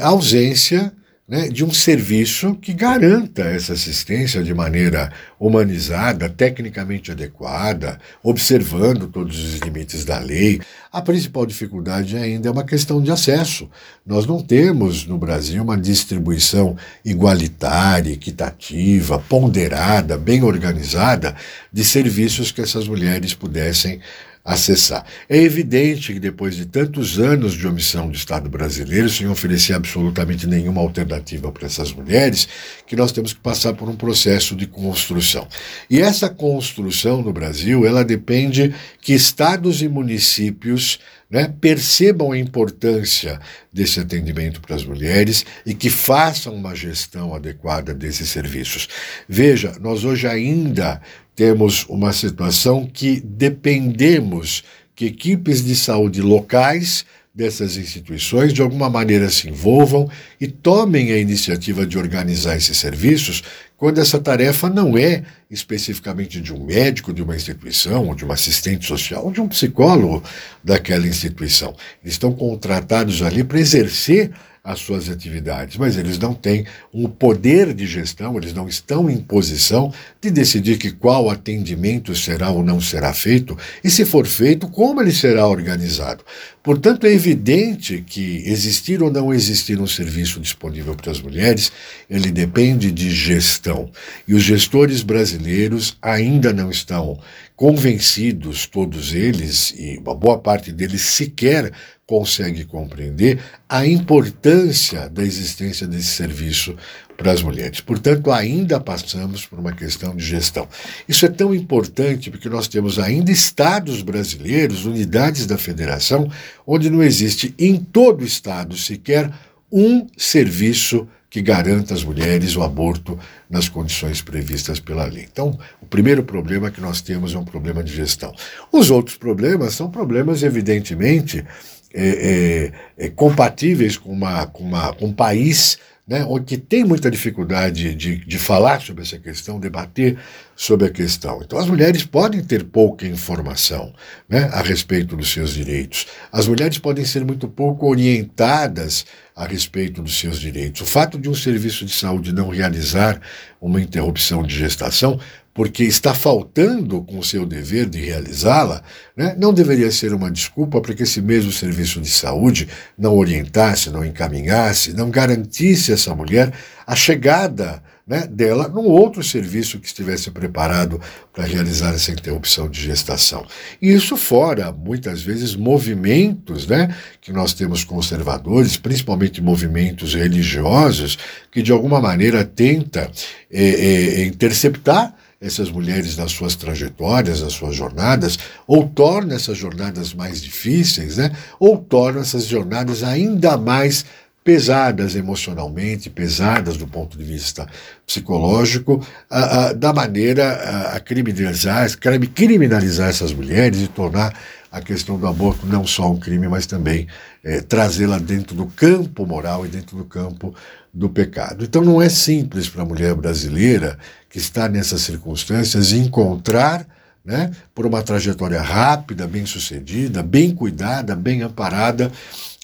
a 0.00 0.08
ausência 0.08 0.92
né, 1.30 1.48
de 1.48 1.64
um 1.64 1.72
serviço 1.72 2.56
que 2.56 2.72
garanta 2.72 3.42
essa 3.42 3.74
assistência 3.74 4.42
de 4.42 4.52
maneira 4.52 5.12
humanizada, 5.38 6.28
tecnicamente 6.28 7.12
adequada, 7.12 8.00
observando 8.20 9.06
todos 9.06 9.38
os 9.38 9.60
limites 9.60 10.04
da 10.04 10.18
lei. 10.18 10.60
A 10.92 11.00
principal 11.00 11.46
dificuldade 11.46 12.16
ainda 12.16 12.48
é 12.48 12.50
uma 12.50 12.64
questão 12.64 13.00
de 13.00 13.12
acesso. 13.12 13.70
Nós 14.04 14.26
não 14.26 14.42
temos 14.42 15.06
no 15.06 15.16
Brasil 15.16 15.62
uma 15.62 15.78
distribuição 15.78 16.76
igualitária, 17.04 18.12
equitativa, 18.12 19.20
ponderada, 19.20 20.18
bem 20.18 20.42
organizada 20.42 21.36
de 21.72 21.84
serviços 21.84 22.50
que 22.50 22.60
essas 22.60 22.88
mulheres 22.88 23.34
pudessem 23.34 24.00
acessar. 24.44 25.04
É 25.28 25.36
evidente 25.36 26.12
que 26.12 26.20
depois 26.20 26.56
de 26.56 26.66
tantos 26.66 27.18
anos 27.18 27.52
de 27.52 27.66
omissão 27.66 28.08
do 28.08 28.16
Estado 28.16 28.48
brasileiro, 28.48 29.08
sem 29.08 29.28
oferecer 29.28 29.74
absolutamente 29.74 30.46
nenhuma 30.46 30.80
alternativa 30.80 31.52
para 31.52 31.66
essas 31.66 31.92
mulheres, 31.92 32.48
que 32.86 32.96
nós 32.96 33.12
temos 33.12 33.32
que 33.32 33.40
passar 33.40 33.74
por 33.74 33.88
um 33.88 33.96
processo 33.96 34.56
de 34.56 34.66
construção. 34.66 35.46
E 35.88 36.00
essa 36.00 36.28
construção 36.28 37.22
no 37.22 37.32
Brasil, 37.32 37.86
ela 37.86 38.04
depende 38.04 38.74
que 39.00 39.12
estados 39.12 39.82
e 39.82 39.88
municípios 39.88 40.98
né, 41.30 41.52
percebam 41.60 42.32
a 42.32 42.38
importância 42.38 43.38
desse 43.72 44.00
atendimento 44.00 44.60
para 44.60 44.74
as 44.74 44.84
mulheres 44.84 45.46
e 45.64 45.74
que 45.74 45.88
façam 45.88 46.54
uma 46.54 46.74
gestão 46.74 47.34
adequada 47.34 47.94
desses 47.94 48.28
serviços. 48.30 48.88
Veja, 49.28 49.76
nós 49.80 50.04
hoje 50.04 50.26
ainda 50.26 51.00
temos 51.34 51.84
uma 51.88 52.12
situação 52.12 52.88
que 52.92 53.20
dependemos 53.20 54.62
que 54.94 55.06
equipes 55.06 55.64
de 55.64 55.74
saúde 55.74 56.20
locais 56.20 57.04
dessas 57.34 57.76
instituições 57.76 58.52
de 58.52 58.60
alguma 58.60 58.90
maneira 58.90 59.30
se 59.30 59.48
envolvam 59.48 60.10
e 60.40 60.46
tomem 60.46 61.12
a 61.12 61.16
iniciativa 61.16 61.86
de 61.86 61.96
organizar 61.96 62.56
esses 62.56 62.76
serviços 62.76 63.42
quando 63.80 63.98
essa 63.98 64.20
tarefa 64.20 64.68
não 64.68 64.98
é 64.98 65.22
especificamente 65.50 66.38
de 66.38 66.52
um 66.52 66.62
médico 66.62 67.14
de 67.14 67.22
uma 67.22 67.34
instituição, 67.34 68.08
ou 68.08 68.14
de 68.14 68.26
um 68.26 68.30
assistente 68.30 68.86
social, 68.86 69.24
ou 69.24 69.32
de 69.32 69.40
um 69.40 69.48
psicólogo 69.48 70.22
daquela 70.62 71.06
instituição. 71.06 71.74
Eles 72.02 72.12
estão 72.12 72.30
contratados 72.30 73.22
ali 73.22 73.42
para 73.42 73.58
exercer 73.58 74.32
as 74.62 74.78
suas 74.80 75.08
atividades, 75.08 75.76
mas 75.76 75.96
eles 75.96 76.18
não 76.18 76.34
têm 76.34 76.66
um 76.92 77.08
poder 77.08 77.72
de 77.72 77.86
gestão, 77.86 78.36
eles 78.36 78.52
não 78.52 78.68
estão 78.68 79.08
em 79.08 79.16
posição 79.16 79.92
de 80.20 80.30
decidir 80.30 80.76
que 80.76 80.90
qual 80.90 81.30
atendimento 81.30 82.14
será 82.14 82.50
ou 82.50 82.62
não 82.62 82.80
será 82.80 83.14
feito 83.14 83.56
e, 83.82 83.90
se 83.90 84.04
for 84.04 84.26
feito, 84.26 84.68
como 84.68 85.00
ele 85.00 85.12
será 85.12 85.46
organizado. 85.46 86.22
Portanto, 86.62 87.06
é 87.06 87.12
evidente 87.12 88.04
que 88.06 88.42
existir 88.46 89.02
ou 89.02 89.10
não 89.10 89.32
existir 89.32 89.80
um 89.80 89.86
serviço 89.86 90.38
disponível 90.38 90.94
para 90.94 91.10
as 91.10 91.20
mulheres, 91.20 91.72
ele 92.08 92.30
depende 92.30 92.90
de 92.90 93.10
gestão. 93.10 93.90
E 94.28 94.34
os 94.34 94.42
gestores 94.42 95.02
brasileiros 95.02 95.96
ainda 96.02 96.52
não 96.52 96.70
estão 96.70 97.18
convencidos, 97.56 98.66
todos 98.66 99.14
eles, 99.14 99.74
e 99.76 99.98
uma 99.98 100.14
boa 100.14 100.38
parte 100.38 100.70
deles 100.70 101.02
sequer 101.02 101.72
consegue 102.10 102.64
compreender 102.64 103.38
a 103.68 103.86
importância 103.86 105.08
da 105.08 105.22
existência 105.22 105.86
desse 105.86 106.08
serviço 106.08 106.74
para 107.16 107.30
as 107.30 107.40
mulheres. 107.40 107.80
Portanto, 107.80 108.32
ainda 108.32 108.80
passamos 108.80 109.46
por 109.46 109.60
uma 109.60 109.70
questão 109.70 110.16
de 110.16 110.24
gestão. 110.24 110.66
Isso 111.08 111.24
é 111.24 111.28
tão 111.28 111.54
importante 111.54 112.28
porque 112.28 112.48
nós 112.48 112.66
temos 112.66 112.98
ainda 112.98 113.30
estados 113.30 114.02
brasileiros, 114.02 114.86
unidades 114.86 115.46
da 115.46 115.56
federação, 115.56 116.28
onde 116.66 116.90
não 116.90 117.00
existe 117.00 117.54
em 117.56 117.76
todo 117.76 118.24
estado 118.24 118.76
sequer 118.76 119.30
um 119.70 120.08
serviço 120.16 121.06
que 121.30 121.40
garanta 121.40 121.94
às 121.94 122.02
mulheres 122.02 122.56
o 122.56 122.62
aborto 122.62 123.16
nas 123.48 123.68
condições 123.68 124.20
previstas 124.20 124.80
pela 124.80 125.04
lei. 125.04 125.28
Então, 125.30 125.56
o 125.80 125.86
primeiro 125.86 126.24
problema 126.24 126.72
que 126.72 126.80
nós 126.80 127.00
temos 127.00 127.32
é 127.32 127.38
um 127.38 127.44
problema 127.44 127.84
de 127.84 127.94
gestão. 127.94 128.34
Os 128.72 128.90
outros 128.90 129.16
problemas 129.16 129.74
são 129.74 129.88
problemas, 129.88 130.42
evidentemente, 130.42 131.44
é, 131.92 132.72
é, 132.98 133.06
é, 133.06 133.08
compatíveis 133.10 133.96
com, 133.96 134.10
uma, 134.10 134.46
com, 134.46 134.62
uma, 134.62 134.92
com 134.94 135.06
um 135.06 135.12
país 135.12 135.78
né, 136.10 136.26
que 136.44 136.56
tem 136.56 136.84
muita 136.84 137.08
dificuldade 137.08 137.94
de, 137.94 138.16
de 138.16 138.38
falar 138.38 138.80
sobre 138.80 139.02
essa 139.04 139.16
questão, 139.16 139.60
debater 139.60 140.18
sobre 140.56 140.88
a 140.88 140.90
questão. 140.90 141.40
Então, 141.40 141.56
as 141.56 141.66
mulheres 141.66 142.04
podem 142.04 142.42
ter 142.42 142.64
pouca 142.64 143.06
informação 143.06 143.94
né, 144.28 144.50
a 144.52 144.60
respeito 144.60 145.16
dos 145.16 145.30
seus 145.30 145.54
direitos. 145.54 146.06
As 146.32 146.48
mulheres 146.48 146.78
podem 146.78 147.04
ser 147.04 147.24
muito 147.24 147.46
pouco 147.46 147.88
orientadas 147.88 149.06
a 149.36 149.46
respeito 149.46 150.02
dos 150.02 150.18
seus 150.18 150.40
direitos. 150.40 150.80
O 150.82 150.86
fato 150.86 151.16
de 151.16 151.30
um 151.30 151.34
serviço 151.34 151.84
de 151.84 151.92
saúde 151.92 152.34
não 152.34 152.48
realizar 152.48 153.20
uma 153.60 153.80
interrupção 153.80 154.42
de 154.42 154.58
gestação 154.58 155.18
porque 155.52 155.82
está 155.84 156.14
faltando 156.14 157.02
com 157.02 157.22
seu 157.22 157.44
dever 157.44 157.88
de 157.88 158.00
realizá-la, 158.00 158.82
né, 159.16 159.34
não 159.38 159.52
deveria 159.52 159.90
ser 159.90 160.14
uma 160.14 160.30
desculpa 160.30 160.80
para 160.80 160.94
que 160.94 161.02
esse 161.02 161.20
mesmo 161.20 161.50
serviço 161.50 162.00
de 162.00 162.08
saúde 162.08 162.68
não 162.96 163.16
orientasse, 163.16 163.90
não 163.90 164.04
encaminhasse, 164.04 164.92
não 164.92 165.10
garantisse 165.10 165.90
a 165.90 165.94
essa 165.94 166.14
mulher 166.14 166.52
a 166.86 166.94
chegada 166.94 167.82
né, 168.10 168.26
dela 168.26 168.66
num 168.66 168.86
outro 168.86 169.22
serviço 169.22 169.78
que 169.78 169.86
estivesse 169.86 170.32
preparado 170.32 171.00
para 171.32 171.44
realizar 171.44 171.94
essa 171.94 172.10
interrupção 172.10 172.68
de 172.68 172.80
gestação. 172.80 173.46
E 173.80 173.92
isso 173.92 174.16
fora, 174.16 174.72
muitas 174.72 175.22
vezes, 175.22 175.54
movimentos 175.54 176.66
né, 176.66 176.92
que 177.20 177.32
nós 177.32 177.54
temos 177.54 177.84
conservadores, 177.84 178.76
principalmente 178.76 179.40
movimentos 179.40 180.14
religiosos, 180.14 181.16
que 181.52 181.62
de 181.62 181.70
alguma 181.70 182.00
maneira 182.00 182.44
tenta 182.44 183.08
é, 183.48 183.64
é, 183.64 184.24
interceptar 184.24 185.14
essas 185.40 185.70
mulheres 185.70 186.16
nas 186.16 186.32
suas 186.32 186.54
trajetórias, 186.54 187.40
nas 187.40 187.54
suas 187.54 187.74
jornadas, 187.74 188.38
ou 188.66 188.86
torna 188.86 189.34
essas 189.34 189.56
jornadas 189.56 190.12
mais 190.12 190.42
difíceis, 190.42 191.16
né? 191.16 191.32
ou 191.58 191.78
torna 191.78 192.20
essas 192.20 192.44
jornadas 192.44 193.02
ainda 193.02 193.56
mais 193.56 194.04
pesadas 194.44 195.14
emocionalmente, 195.14 196.10
pesadas 196.10 196.76
do 196.76 196.86
ponto 196.86 197.16
de 197.16 197.24
vista 197.24 197.66
psicológico, 198.06 199.06
a, 199.30 199.68
a, 199.68 199.72
da 199.72 199.92
maneira 199.92 200.94
a, 200.94 201.00
criminalizar, 201.00 201.88
criminalizar 202.34 203.08
essas 203.08 203.32
mulheres 203.32 203.80
e 203.80 203.88
tornar 203.88 204.34
a 204.72 204.80
questão 204.80 205.18
do 205.18 205.26
aborto 205.26 205.66
não 205.66 205.86
só 205.86 206.10
um 206.10 206.18
crime, 206.18 206.48
mas 206.48 206.64
também 206.64 207.06
é, 207.42 207.60
trazê-la 207.60 208.18
dentro 208.18 208.54
do 208.54 208.66
campo 208.66 209.26
moral 209.26 209.66
e 209.66 209.68
dentro 209.68 209.96
do 209.96 210.04
campo 210.04 210.54
do 210.92 211.08
pecado. 211.08 211.64
Então 211.64 211.82
não 211.82 212.02
é 212.02 212.08
simples 212.08 212.68
para 212.68 212.82
a 212.82 212.86
mulher 212.86 213.14
brasileira 213.14 213.98
que 214.28 214.38
está 214.38 214.68
nessas 214.68 215.02
circunstâncias 215.02 215.92
encontrar, 215.92 216.86
né, 217.24 217.50
por 217.74 217.86
uma 217.86 218.02
trajetória 218.02 218.60
rápida, 218.60 219.26
bem 219.26 219.46
sucedida, 219.46 220.22
bem 220.22 220.54
cuidada, 220.54 221.14
bem 221.14 221.42
amparada, 221.42 222.10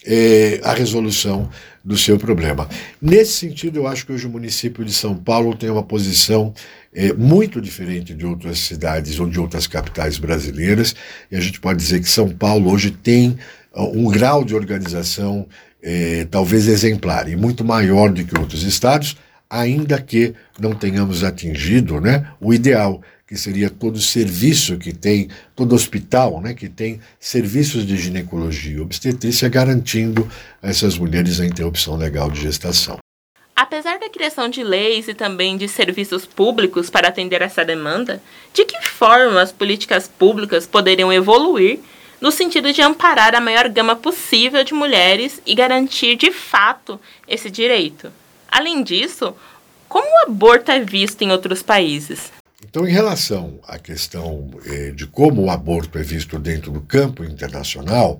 é, 0.05 0.59
a 0.63 0.73
resolução 0.73 1.49
do 1.83 1.97
seu 1.97 2.17
problema. 2.17 2.67
Nesse 3.01 3.33
sentido, 3.33 3.79
eu 3.79 3.87
acho 3.87 4.05
que 4.05 4.11
hoje 4.11 4.25
o 4.25 4.29
município 4.29 4.83
de 4.83 4.93
São 4.93 5.15
Paulo 5.15 5.55
tem 5.55 5.69
uma 5.69 5.83
posição 5.83 6.53
é, 6.93 7.13
muito 7.13 7.61
diferente 7.61 8.13
de 8.13 8.25
outras 8.25 8.59
cidades 8.59 9.19
ou 9.19 9.29
de 9.29 9.39
outras 9.39 9.67
capitais 9.67 10.17
brasileiras, 10.17 10.95
e 11.31 11.35
a 11.35 11.39
gente 11.39 11.59
pode 11.59 11.79
dizer 11.79 11.99
que 12.01 12.09
São 12.09 12.29
Paulo 12.29 12.71
hoje 12.71 12.91
tem 12.91 13.37
um 13.77 14.09
grau 14.09 14.43
de 14.43 14.55
organização 14.55 15.47
é, 15.89 16.27
talvez 16.29 16.67
exemplar 16.67 17.29
e 17.29 17.37
muito 17.37 17.63
maior 17.63 18.11
do 18.11 18.21
que 18.21 18.37
outros 18.37 18.63
estados, 18.63 19.15
ainda 19.49 20.01
que 20.01 20.33
não 20.59 20.75
tenhamos 20.75 21.23
atingido 21.23 22.01
né, 22.01 22.27
o 22.41 22.53
ideal, 22.53 23.01
que 23.25 23.37
seria 23.37 23.69
todo 23.69 23.97
serviço 24.01 24.77
que 24.77 24.91
tem, 24.91 25.29
todo 25.55 25.73
hospital 25.73 26.41
né, 26.41 26.53
que 26.53 26.67
tem 26.67 26.99
serviços 27.17 27.87
de 27.87 27.95
ginecologia 27.95 28.75
e 28.75 28.81
obstetrícia 28.81 29.47
garantindo 29.47 30.27
a 30.61 30.69
essas 30.69 30.97
mulheres 30.97 31.39
a 31.39 31.45
interrupção 31.45 31.95
legal 31.95 32.29
de 32.29 32.41
gestação. 32.41 32.97
Apesar 33.55 33.97
da 33.97 34.09
criação 34.09 34.49
de 34.49 34.63
leis 34.63 35.07
e 35.07 35.13
também 35.13 35.55
de 35.55 35.69
serviços 35.69 36.25
públicos 36.25 36.89
para 36.89 37.07
atender 37.07 37.41
essa 37.41 37.63
demanda, 37.63 38.21
de 38.53 38.65
que 38.65 38.85
forma 38.85 39.41
as 39.41 39.53
políticas 39.53 40.05
públicas 40.05 40.67
poderiam 40.67 41.13
evoluir 41.13 41.79
no 42.19 42.31
sentido 42.31 42.73
de 42.73 42.81
amparar 42.81 43.35
a 43.35 43.41
maior 43.41 43.69
gama 43.69 43.95
possível 43.95 44.63
de 44.63 44.73
mulheres 44.73 45.41
e 45.45 45.53
garantir 45.55 46.15
de 46.15 46.31
fato 46.31 46.99
esse 47.27 47.49
direito? 47.49 48.11
Além 48.49 48.83
disso, 48.83 49.35
como 49.87 50.07
o 50.07 50.29
aborto 50.29 50.71
é 50.71 50.79
visto 50.79 51.21
em 51.21 51.31
outros 51.31 51.61
países? 51.61 52.31
Então, 52.63 52.87
em 52.87 52.91
relação 52.91 53.59
à 53.67 53.77
questão 53.77 54.49
eh, 54.65 54.91
de 54.91 55.05
como 55.05 55.43
o 55.43 55.49
aborto 55.49 55.97
é 55.97 56.03
visto 56.03 56.39
dentro 56.39 56.71
do 56.71 56.81
campo 56.81 57.23
internacional, 57.23 58.19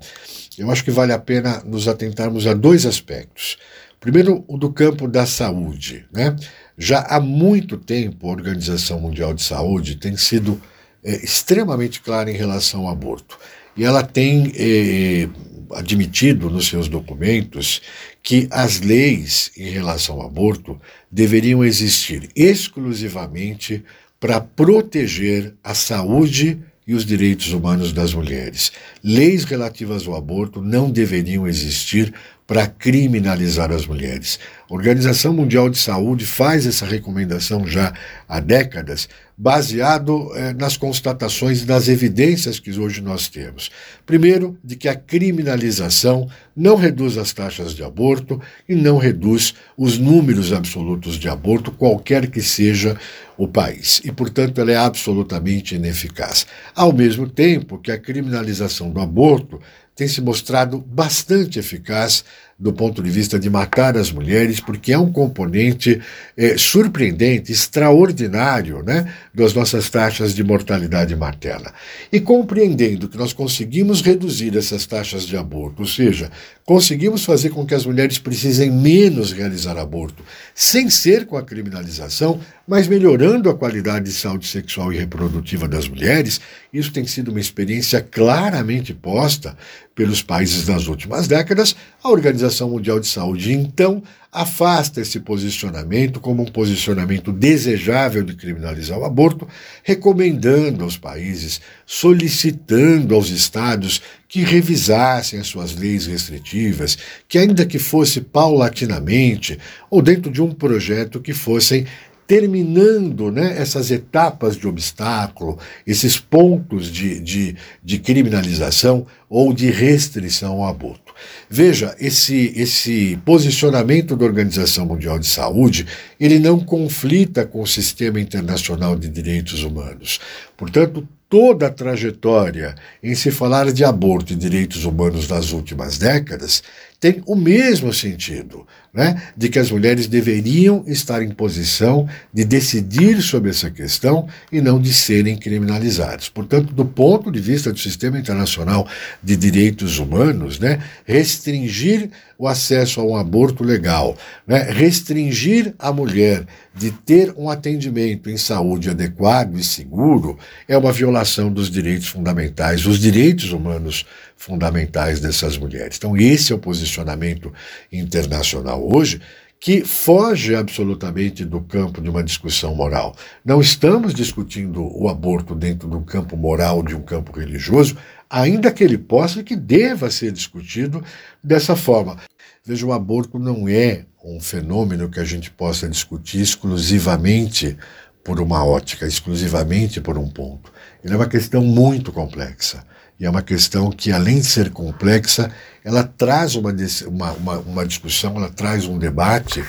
eu 0.57 0.69
acho 0.71 0.83
que 0.83 0.91
vale 0.91 1.12
a 1.12 1.19
pena 1.19 1.62
nos 1.65 1.88
atentarmos 1.88 2.45
a 2.45 2.53
dois 2.53 2.86
aspectos. 2.86 3.57
Primeiro, 3.99 4.45
o 4.47 4.57
do 4.57 4.71
campo 4.71 5.07
da 5.07 5.25
saúde. 5.25 6.05
Né? 6.12 6.36
Já 6.77 7.01
há 7.01 7.19
muito 7.19 7.77
tempo, 7.77 8.27
a 8.27 8.31
Organização 8.31 8.99
Mundial 8.99 9.33
de 9.33 9.41
Saúde 9.41 9.95
tem 9.95 10.15
sido 10.15 10.62
eh, 11.03 11.23
extremamente 11.23 11.99
clara 11.99 12.29
em 12.29 12.36
relação 12.36 12.81
ao 12.81 12.91
aborto. 12.91 13.39
E 13.77 13.83
ela 13.83 14.03
tem 14.03 14.51
eh, 14.55 15.29
admitido 15.71 16.49
nos 16.49 16.67
seus 16.67 16.87
documentos 16.87 17.81
que 18.23 18.47
as 18.49 18.81
leis 18.81 19.51
em 19.55 19.69
relação 19.69 20.19
ao 20.19 20.27
aborto 20.27 20.79
deveriam 21.11 21.63
existir 21.63 22.29
exclusivamente 22.35 23.83
para 24.19 24.41
proteger 24.41 25.53
a 25.63 25.73
saúde 25.73 26.59
e 26.87 26.93
os 26.93 27.05
direitos 27.05 27.51
humanos 27.51 27.91
das 27.91 28.13
mulheres. 28.13 28.71
Leis 29.03 29.43
relativas 29.43 30.07
ao 30.07 30.15
aborto 30.15 30.61
não 30.61 30.89
deveriam 30.89 31.45
existir 31.45 32.13
para 32.47 32.65
criminalizar 32.65 33.73
as 33.73 33.86
mulheres. 33.86 34.39
A 34.69 34.73
Organização 34.73 35.33
Mundial 35.33 35.69
de 35.69 35.77
Saúde 35.77 36.25
faz 36.25 36.65
essa 36.65 36.86
recomendação 36.86 37.67
já 37.67 37.93
há 38.27 38.39
décadas, 38.39 39.10
baseado 39.38 40.31
eh, 40.33 40.53
nas 40.53 40.77
constatações 40.77 41.65
das 41.65 41.89
evidências 41.89 42.60
que 42.60 42.71
hoje 42.79 43.01
nós 43.01 43.27
temos. 43.27 43.69
Primeiro, 44.05 44.57
de 44.63 44.77
que 44.77 44.88
a 44.88 44.95
criminalização 44.95 46.29
não 46.55 46.75
reduz 46.75 47.17
as 47.17 47.33
taxas 47.33 47.75
de 47.75 47.83
aborto 47.83 48.41
e 48.67 48.73
não 48.73 48.97
reduz 48.97 49.53
os 49.77 49.97
números 49.97 50.53
absolutos 50.53 51.17
de 51.19 51.27
aborto, 51.27 51.71
qualquer 51.71 52.31
que 52.31 52.41
seja 52.41 52.97
o 53.38 53.47
país. 53.47 54.01
E, 54.03 54.12
portanto, 54.12 54.60
ela 54.60 54.71
é 54.71 54.77
absolutamente 54.77 55.75
ineficaz. 55.75 56.47
Ao 56.73 56.91
mesmo 56.91 57.29
tempo 57.29 57.77
que 57.77 57.91
a 57.91 57.99
criminalização 57.99 58.89
do 58.89 58.99
aborto 58.99 59.60
tem 59.97 60.07
se 60.07 60.21
mostrado 60.21 60.77
bastante 60.77 61.57
eficaz 61.57 62.23
do 62.59 62.73
ponto 62.73 63.03
de 63.03 63.09
vista 63.11 63.37
de 63.37 63.51
matar 63.51 63.95
as 63.95 64.11
mulheres, 64.11 64.59
porque 64.59 64.91
é 64.91 64.97
um 64.97 65.11
componente 65.11 66.01
é, 66.35 66.57
surpreendente, 66.57 67.51
extraordinário, 67.51 68.81
né, 68.81 69.13
das 69.31 69.53
nossas 69.53 69.91
taxas 69.91 70.33
de 70.33 70.43
mortalidade 70.43 71.15
materna. 71.15 71.71
E 72.11 72.19
compreendendo 72.19 73.07
que 73.07 73.17
nós 73.17 73.31
conseguimos 73.31 74.01
reduzir 74.01 74.57
essas 74.57 74.87
taxas 74.87 75.23
de 75.27 75.37
aborto, 75.37 75.83
ou 75.83 75.87
seja, 75.87 76.31
conseguimos 76.65 77.23
fazer 77.23 77.51
com 77.51 77.63
que 77.63 77.75
as 77.75 77.85
mulheres 77.85 78.17
precisem 78.17 78.71
menos 78.71 79.31
realizar 79.31 79.77
aborto, 79.77 80.23
sem 80.55 80.89
ser 80.89 81.27
com 81.27 81.37
a 81.37 81.43
criminalização, 81.43 82.39
mas 82.67 82.87
melhorando 82.87 83.49
a 83.51 83.55
qualidade 83.55 84.05
de 84.05 84.13
saúde 84.13 84.47
sexual 84.47 84.91
e 84.91 84.97
reprodutiva 84.97 85.67
das 85.67 85.87
mulheres, 85.87 86.41
isso 86.73 86.91
tem 86.91 87.05
sido 87.05 87.29
uma 87.29 87.39
experiência 87.39 88.01
claramente 88.01 88.93
posta 88.93 89.55
pelos 89.95 90.21
países 90.21 90.67
nas 90.67 90.87
últimas 90.87 91.27
décadas, 91.27 91.75
a 92.03 92.09
Organização 92.09 92.46
Mundial 92.69 92.99
de 92.99 93.07
Saúde, 93.07 93.53
então, 93.53 94.03
afasta 94.31 95.01
esse 95.01 95.19
posicionamento 95.19 96.19
como 96.19 96.43
um 96.43 96.45
posicionamento 96.45 97.31
desejável 97.31 98.23
de 98.23 98.36
criminalizar 98.36 98.99
o 98.99 99.05
aborto, 99.05 99.47
recomendando 99.83 100.83
aos 100.83 100.97
países, 100.97 101.60
solicitando 101.86 103.15
aos 103.15 103.29
estados 103.29 104.01
que 104.27 104.41
revisassem 104.41 105.39
as 105.39 105.47
suas 105.47 105.75
leis 105.75 106.05
restritivas, 106.05 106.97
que, 107.27 107.38
ainda 107.38 107.65
que 107.65 107.79
fosse 107.79 108.21
paulatinamente, 108.21 109.57
ou 109.89 110.01
dentro 110.01 110.31
de 110.31 110.41
um 110.41 110.51
projeto 110.51 111.19
que 111.19 111.33
fossem 111.33 111.86
terminando 112.27 113.31
né, 113.31 113.55
essas 113.57 113.89
etapas 113.89 114.57
de 114.57 114.67
obstáculo, 114.67 115.57
esses 115.85 116.19
pontos 116.19 116.91
de, 116.91 117.21
de, 117.21 117.55
de 117.81 117.99
criminalização 117.99 119.07
ou 119.29 119.53
de 119.53 119.71
restrição 119.71 120.61
ao 120.61 120.65
aborto. 120.65 121.13
Veja, 121.49 121.95
esse, 121.99 122.53
esse 122.55 123.17
posicionamento 123.25 124.15
da 124.15 124.25
Organização 124.25 124.85
Mundial 124.85 125.17
de 125.17 125.25
Saúde, 125.25 125.87
ele 126.19 126.37
não 126.37 126.59
conflita 126.59 127.45
com 127.45 127.61
o 127.61 127.67
sistema 127.67 128.19
internacional 128.19 128.95
de 128.95 129.07
direitos 129.07 129.63
humanos. 129.63 130.19
Portanto, 130.55 131.07
toda 131.29 131.67
a 131.67 131.71
trajetória 131.71 132.75
em 133.01 133.15
se 133.15 133.31
falar 133.31 133.71
de 133.71 133.83
aborto 133.83 134.33
e 134.33 134.35
direitos 134.35 134.85
humanos 134.85 135.27
nas 135.27 135.51
últimas 135.51 135.97
décadas 135.97 136.63
tem 136.99 137.21
o 137.27 137.36
mesmo 137.36 137.93
sentido, 137.93 138.65
né? 138.91 139.21
de 139.38 139.49
que 139.49 139.60
as 139.60 139.69
mulheres 139.69 140.07
deveriam 140.07 140.83
estar 140.88 141.21
em 141.21 141.29
posição 141.29 142.10
de 142.33 142.43
decidir 142.43 143.21
sobre 143.21 143.51
essa 143.51 143.69
questão 143.69 144.27
e 144.51 144.60
não 144.60 144.81
de 144.81 144.91
serem 144.91 145.38
criminalizadas. 145.38 146.27
Portanto, 146.27 146.73
do 146.73 146.83
ponto 146.83 147.31
de 147.31 147.39
vista 147.39 147.71
do 147.71 147.77
sistema 147.77 148.17
internacional 148.17 148.88
de 149.23 149.36
direitos 149.36 149.99
humanos, 149.99 150.57
né, 150.57 150.81
restringir 151.05 152.10
o 152.36 152.47
acesso 152.47 152.99
a 152.99 153.03
um 153.03 153.15
aborto 153.15 153.63
legal, 153.63 154.17
né, 154.47 154.63
restringir 154.71 155.75
a 155.77 155.91
mulher 155.91 156.45
de 156.73 156.91
ter 156.91 157.33
um 157.38 157.49
atendimento 157.49 158.29
em 158.29 158.38
saúde 158.38 158.89
adequado 158.89 159.55
e 159.57 159.63
seguro 159.63 160.38
é 160.67 160.77
uma 160.77 160.91
violação 160.91 161.51
dos 161.51 161.69
direitos 161.69 162.07
fundamentais, 162.07 162.86
os 162.86 162.99
direitos 162.99 163.51
humanos 163.51 164.05
fundamentais 164.38 165.19
dessas 165.19 165.58
mulheres. 165.58 165.97
Então, 165.97 166.15
esse 166.15 166.54
é 166.54 166.56
o 166.56 166.60
posicionamento 166.60 167.52
internacional 167.91 168.88
hoje 168.88 169.19
que 169.60 169.84
foge 169.84 170.56
absolutamente 170.56 171.43
do 171.43 171.62
campo 171.62 172.00
de 172.00 172.10
uma 172.10 172.23
discussão 172.23 172.76
moral. 172.76 173.15
Não 173.43 173.60
estamos 173.60 174.13
discutindo 174.13 174.88
o 174.95 175.10
aborto 175.10 175.56
dentro 175.56 175.88
do 175.88 176.02
campo 176.02 176.38
moral, 176.38 176.84
de 176.84 176.95
um 176.95 177.02
campo 177.02 177.38
religioso, 177.38 177.97
ainda 178.30 178.71
que 178.71 178.84
ele 178.84 178.97
possa 178.97 179.39
e 179.39 179.43
que 179.43 179.56
deva 179.56 180.12
ser 180.12 180.32
discutido 180.32 181.04
dessa 181.43 181.76
forma. 181.76 182.17
Veja, 182.63 182.86
o 182.86 182.93
aborto 182.93 183.39
não 183.39 183.67
é 183.67 184.06
um 184.23 184.39
fenômeno 184.39 185.10
que 185.10 185.19
a 185.19 185.23
gente 185.23 185.50
possa 185.50 185.89
discutir 185.89 186.41
exclusivamente 186.41 187.78
por 188.23 188.41
uma 188.41 188.63
ótica, 188.65 189.08
exclusivamente 189.08 190.02
por 190.02 190.17
um 190.17 190.28
ponto. 190.28 190.71
Ele 191.04 191.13
é 191.13 191.17
uma 191.17 191.30
questão 191.30 191.63
muito 191.63 192.12
complexa. 192.12 192.84
E 193.19 193.25
é 193.25 193.30
uma 193.30 193.41
questão 193.41 193.89
que, 193.89 194.12
além 194.12 194.39
de 194.39 194.45
ser 194.45 194.69
complexa, 194.69 195.51
ela 195.84 196.03
traz 196.03 196.56
uma, 196.56 196.71
uma, 197.08 197.32
uma, 197.32 197.58
uma 197.60 197.86
discussão, 197.86 198.36
ela 198.36 198.49
traz 198.49 198.86
um 198.86 198.97
debate 198.97 199.63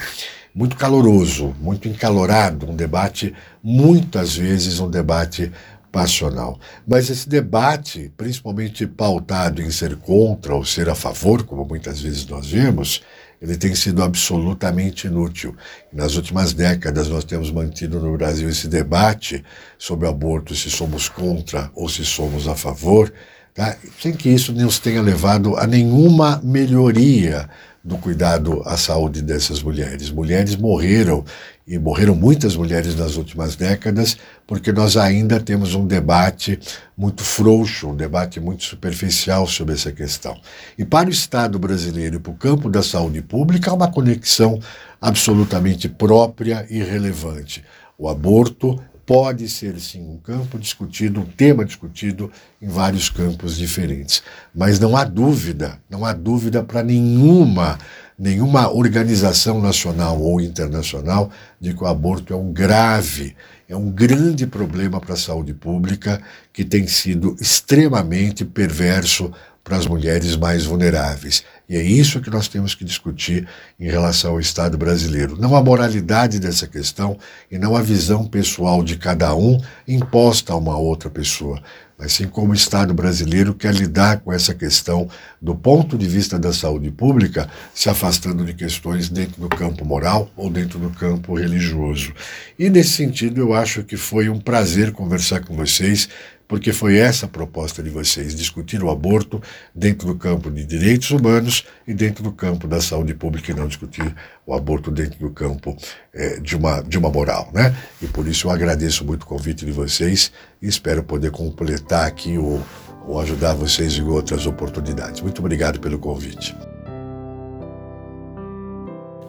muito 0.54 0.76
caloroso, 0.76 1.54
muito 1.60 1.88
encalorado, 1.88 2.68
um 2.68 2.76
debate, 2.76 3.34
muitas 3.62 4.34
vezes, 4.36 4.80
um 4.80 4.90
debate 4.90 5.50
passional. 5.90 6.58
Mas 6.86 7.08
esse 7.08 7.28
debate, 7.28 8.12
principalmente 8.16 8.86
pautado 8.86 9.62
em 9.62 9.70
ser 9.70 9.96
contra 9.96 10.54
ou 10.54 10.64
ser 10.64 10.88
a 10.88 10.94
favor, 10.94 11.44
como 11.44 11.64
muitas 11.64 12.00
vezes 12.00 12.26
nós 12.26 12.50
vemos, 12.50 13.02
ele 13.40 13.56
tem 13.56 13.74
sido 13.74 14.02
absolutamente 14.02 15.06
inútil. 15.06 15.56
Nas 15.92 16.16
últimas 16.16 16.52
décadas, 16.52 17.08
nós 17.08 17.24
temos 17.24 17.50
mantido 17.50 18.00
no 18.00 18.16
Brasil 18.16 18.48
esse 18.48 18.68
debate 18.68 19.44
sobre 19.78 20.08
aborto, 20.08 20.54
se 20.54 20.70
somos 20.70 21.08
contra 21.08 21.70
ou 21.74 21.88
se 21.88 22.04
somos 22.04 22.48
a 22.48 22.56
favor, 22.56 23.12
tá? 23.58 23.76
sem 24.00 24.12
que 24.12 24.28
isso 24.28 24.52
nos 24.52 24.78
tenha 24.78 25.02
levado 25.02 25.56
a 25.56 25.66
nenhuma 25.66 26.40
melhoria 26.44 27.50
do 27.82 27.98
cuidado 27.98 28.62
à 28.64 28.76
saúde 28.76 29.20
dessas 29.20 29.60
mulheres. 29.60 30.10
Mulheres 30.10 30.54
morreram 30.54 31.24
e 31.66 31.76
morreram 31.76 32.14
muitas 32.14 32.54
mulheres 32.54 32.94
nas 32.94 33.16
últimas 33.16 33.56
décadas, 33.56 34.16
porque 34.46 34.70
nós 34.70 34.96
ainda 34.96 35.40
temos 35.40 35.74
um 35.74 35.86
debate 35.86 36.58
muito 36.96 37.24
frouxo, 37.24 37.88
um 37.88 37.96
debate 37.96 38.38
muito 38.38 38.62
superficial 38.62 39.44
sobre 39.46 39.74
essa 39.74 39.90
questão. 39.90 40.38
E 40.78 40.84
para 40.84 41.08
o 41.08 41.12
Estado 41.12 41.58
brasileiro 41.58 42.16
e 42.16 42.20
para 42.20 42.32
o 42.32 42.36
campo 42.36 42.70
da 42.70 42.82
saúde 42.82 43.22
pública, 43.22 43.72
há 43.72 43.74
uma 43.74 43.90
conexão 43.90 44.60
absolutamente 45.00 45.88
própria 45.88 46.64
e 46.70 46.80
relevante. 46.80 47.64
O 47.98 48.08
aborto 48.08 48.80
pode 49.08 49.48
ser 49.48 49.80
sim 49.80 50.02
um 50.02 50.18
campo 50.18 50.58
discutido, 50.58 51.20
um 51.20 51.24
tema 51.24 51.64
discutido 51.64 52.30
em 52.60 52.68
vários 52.68 53.08
campos 53.08 53.56
diferentes. 53.56 54.22
Mas 54.54 54.78
não 54.78 54.94
há 54.94 55.02
dúvida, 55.02 55.80
não 55.88 56.04
há 56.04 56.12
dúvida 56.12 56.62
para 56.62 56.82
nenhuma 56.82 57.78
nenhuma 58.18 58.68
organização 58.68 59.62
nacional 59.62 60.20
ou 60.20 60.40
internacional 60.40 61.30
de 61.58 61.72
que 61.72 61.82
o 61.84 61.86
aborto 61.86 62.34
é 62.34 62.36
um 62.36 62.52
grave, 62.52 63.34
é 63.68 63.76
um 63.76 63.90
grande 63.90 64.46
problema 64.46 65.00
para 65.00 65.14
a 65.14 65.16
saúde 65.16 65.54
pública 65.54 66.20
que 66.52 66.64
tem 66.64 66.86
sido 66.86 67.36
extremamente 67.40 68.44
perverso 68.44 69.32
para 69.62 69.76
as 69.76 69.86
mulheres 69.86 70.36
mais 70.36 70.64
vulneráveis. 70.64 71.44
E 71.68 71.76
é 71.76 71.82
isso 71.82 72.20
que 72.20 72.30
nós 72.30 72.48
temos 72.48 72.74
que 72.74 72.82
discutir 72.82 73.46
em 73.78 73.90
relação 73.90 74.32
ao 74.32 74.40
Estado 74.40 74.78
brasileiro. 74.78 75.36
Não 75.38 75.54
a 75.54 75.62
moralidade 75.62 76.40
dessa 76.40 76.66
questão 76.66 77.18
e 77.50 77.58
não 77.58 77.76
a 77.76 77.82
visão 77.82 78.24
pessoal 78.24 78.82
de 78.82 78.96
cada 78.96 79.34
um 79.34 79.60
imposta 79.86 80.54
a 80.54 80.56
uma 80.56 80.78
outra 80.78 81.10
pessoa, 81.10 81.62
mas 81.98 82.12
sim 82.12 82.26
como 82.26 82.52
o 82.52 82.54
Estado 82.54 82.94
brasileiro 82.94 83.52
quer 83.52 83.74
lidar 83.74 84.20
com 84.20 84.32
essa 84.32 84.54
questão 84.54 85.10
do 85.42 85.54
ponto 85.54 85.98
de 85.98 86.06
vista 86.06 86.38
da 86.38 86.54
saúde 86.54 86.90
pública, 86.90 87.50
se 87.74 87.90
afastando 87.90 88.46
de 88.46 88.54
questões 88.54 89.10
dentro 89.10 89.38
do 89.38 89.48
campo 89.50 89.84
moral 89.84 90.30
ou 90.36 90.48
dentro 90.48 90.78
do 90.78 90.88
campo 90.88 91.34
religioso. 91.34 92.14
E 92.58 92.70
nesse 92.70 92.90
sentido, 92.90 93.42
eu 93.42 93.52
acho 93.52 93.82
que 93.82 93.96
foi 93.96 94.30
um 94.30 94.40
prazer 94.40 94.92
conversar 94.92 95.40
com 95.40 95.54
vocês 95.54 96.08
porque 96.48 96.72
foi 96.72 96.96
essa 96.96 97.26
a 97.26 97.28
proposta 97.28 97.82
de 97.82 97.90
vocês, 97.90 98.34
discutir 98.34 98.82
o 98.82 98.90
aborto 98.90 99.40
dentro 99.74 100.08
do 100.08 100.14
campo 100.16 100.50
de 100.50 100.64
direitos 100.64 101.10
humanos 101.10 101.64
e 101.86 101.92
dentro 101.92 102.24
do 102.24 102.32
campo 102.32 102.66
da 102.66 102.80
saúde 102.80 103.12
pública 103.12 103.52
e 103.52 103.54
não 103.54 103.68
discutir 103.68 104.14
o 104.46 104.54
aborto 104.54 104.90
dentro 104.90 105.18
do 105.20 105.30
campo 105.30 105.76
é, 106.12 106.40
de, 106.40 106.56
uma, 106.56 106.80
de 106.80 106.98
uma 106.98 107.10
moral, 107.10 107.50
né? 107.52 107.76
E 108.00 108.06
por 108.06 108.26
isso 108.26 108.46
eu 108.46 108.50
agradeço 108.50 109.04
muito 109.04 109.24
o 109.24 109.26
convite 109.26 109.66
de 109.66 109.72
vocês 109.72 110.32
e 110.62 110.66
espero 110.66 111.02
poder 111.02 111.30
completar 111.30 112.06
aqui 112.06 112.38
ou, 112.38 112.64
ou 113.06 113.20
ajudar 113.20 113.52
vocês 113.52 113.98
em 113.98 114.08
outras 114.08 114.46
oportunidades. 114.46 115.20
Muito 115.20 115.40
obrigado 115.40 115.78
pelo 115.78 115.98
convite. 115.98 116.56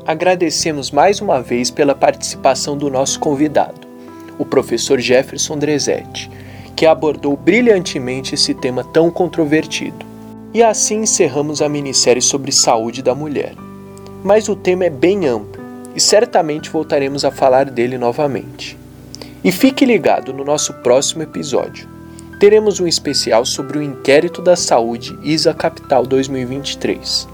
Agradecemos 0.06 0.90
mais 0.90 1.20
uma 1.20 1.42
vez 1.42 1.70
pela 1.70 1.94
participação 1.94 2.78
do 2.78 2.90
nosso 2.90 3.20
convidado, 3.20 3.88
o 4.40 4.46
professor 4.46 5.00
Jefferson 5.00 5.58
Drezetti 5.58 6.32
que 6.80 6.86
abordou 6.86 7.36
brilhantemente 7.36 8.36
esse 8.36 8.54
tema 8.54 8.86
tão 8.86 9.12
controvertido. 9.12 10.06
E 10.54 10.64
assim 10.64 11.02
encerramos 11.02 11.62
a 11.62 11.68
minissérie 11.68 12.22
sobre 12.22 12.54
saúde 12.54 13.04
da 13.04 13.14
mulher. 13.14 13.54
Mas 14.24 14.48
o 14.48 14.56
tema 14.56 14.86
é 14.86 14.90
bem 14.90 15.28
amplo 15.28 15.62
e 15.94 16.00
certamente 16.00 16.70
voltaremos 16.70 17.26
a 17.26 17.32
falar 17.32 17.70
dele 17.70 17.98
novamente. 17.98 18.78
E 19.44 19.52
fique 19.52 19.84
ligado 19.84 20.32
no 20.32 20.46
nosso 20.46 20.74
próximo 20.76 21.22
episódio. 21.22 21.86
Teremos 22.40 22.80
um 22.80 22.88
especial 22.88 23.44
sobre 23.44 23.78
o 23.78 23.84
Inquérito 23.84 24.42
da 24.42 24.56
Saúde 24.56 25.20
ISA 25.22 25.54
Capital 25.54 26.06
2023. 26.06 27.28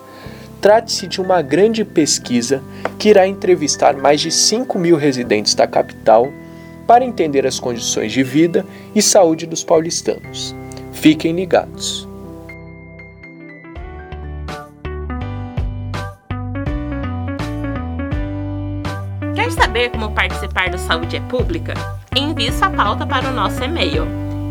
Trate-se 0.60 1.06
de 1.06 1.22
uma 1.22 1.43
grande 1.43 1.86
pesquisa 1.86 2.64
que 2.98 3.10
irá 3.10 3.28
entrevistar 3.28 3.96
mais 3.96 4.22
de 4.22 4.32
5 4.32 4.80
mil 4.80 4.98
residentes 4.98 5.54
da 5.54 5.68
capital 5.68 6.34
para 6.88 7.03
entender 7.03 7.45
as 7.45 7.59
condições 7.59 8.11
de 8.11 8.23
vida 8.23 8.65
e 8.93 9.01
saúde 9.01 9.45
dos 9.45 9.63
paulistanos. 9.63 10.55
Fiquem 10.91 11.33
ligados. 11.33 12.07
Quer 19.36 19.51
saber 19.51 19.89
como 19.89 20.11
participar 20.11 20.69
do 20.69 20.77
Saúde 20.77 21.17
é 21.17 21.21
Pública? 21.21 21.73
Envie 22.15 22.51
sua 22.51 22.69
pauta 22.69 23.05
para 23.05 23.29
o 23.29 23.33
nosso 23.33 23.63
e-mail 23.63 24.05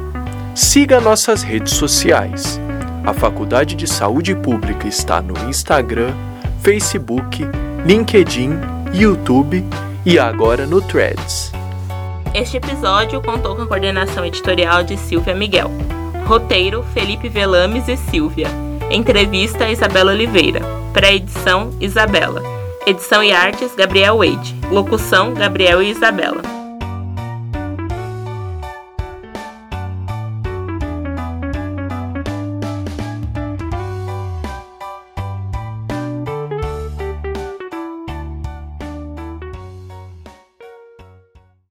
Siga 0.53 0.99
nossas 0.99 1.41
redes 1.41 1.73
sociais. 1.75 2.59
A 3.05 3.13
Faculdade 3.13 3.75
de 3.75 3.87
Saúde 3.87 4.35
Pública 4.35 4.89
está 4.89 5.21
no 5.21 5.33
Instagram, 5.49 6.13
Facebook, 6.61 7.47
LinkedIn, 7.85 8.59
YouTube 8.93 9.63
e 10.05 10.19
agora 10.19 10.67
no 10.67 10.81
Threads. 10.81 11.53
Este 12.33 12.57
episódio 12.57 13.21
contou 13.21 13.55
com 13.55 13.61
a 13.61 13.67
coordenação 13.67 14.25
editorial 14.25 14.83
de 14.83 14.97
Silvia 14.97 15.33
Miguel. 15.33 15.71
Roteiro: 16.25 16.83
Felipe 16.93 17.29
Velames 17.29 17.87
e 17.87 17.95
Silvia. 17.95 18.49
Entrevista: 18.91 19.69
Isabela 19.69 20.11
Oliveira. 20.11 20.59
Pré-edição: 20.91 21.69
Isabela. 21.79 22.41
Edição 22.85 23.23
e 23.23 23.31
artes: 23.31 23.73
Gabriel 23.73 24.17
Wade. 24.17 24.53
Locução: 24.69 25.33
Gabriel 25.33 25.81
e 25.81 25.91
Isabela. 25.91 26.62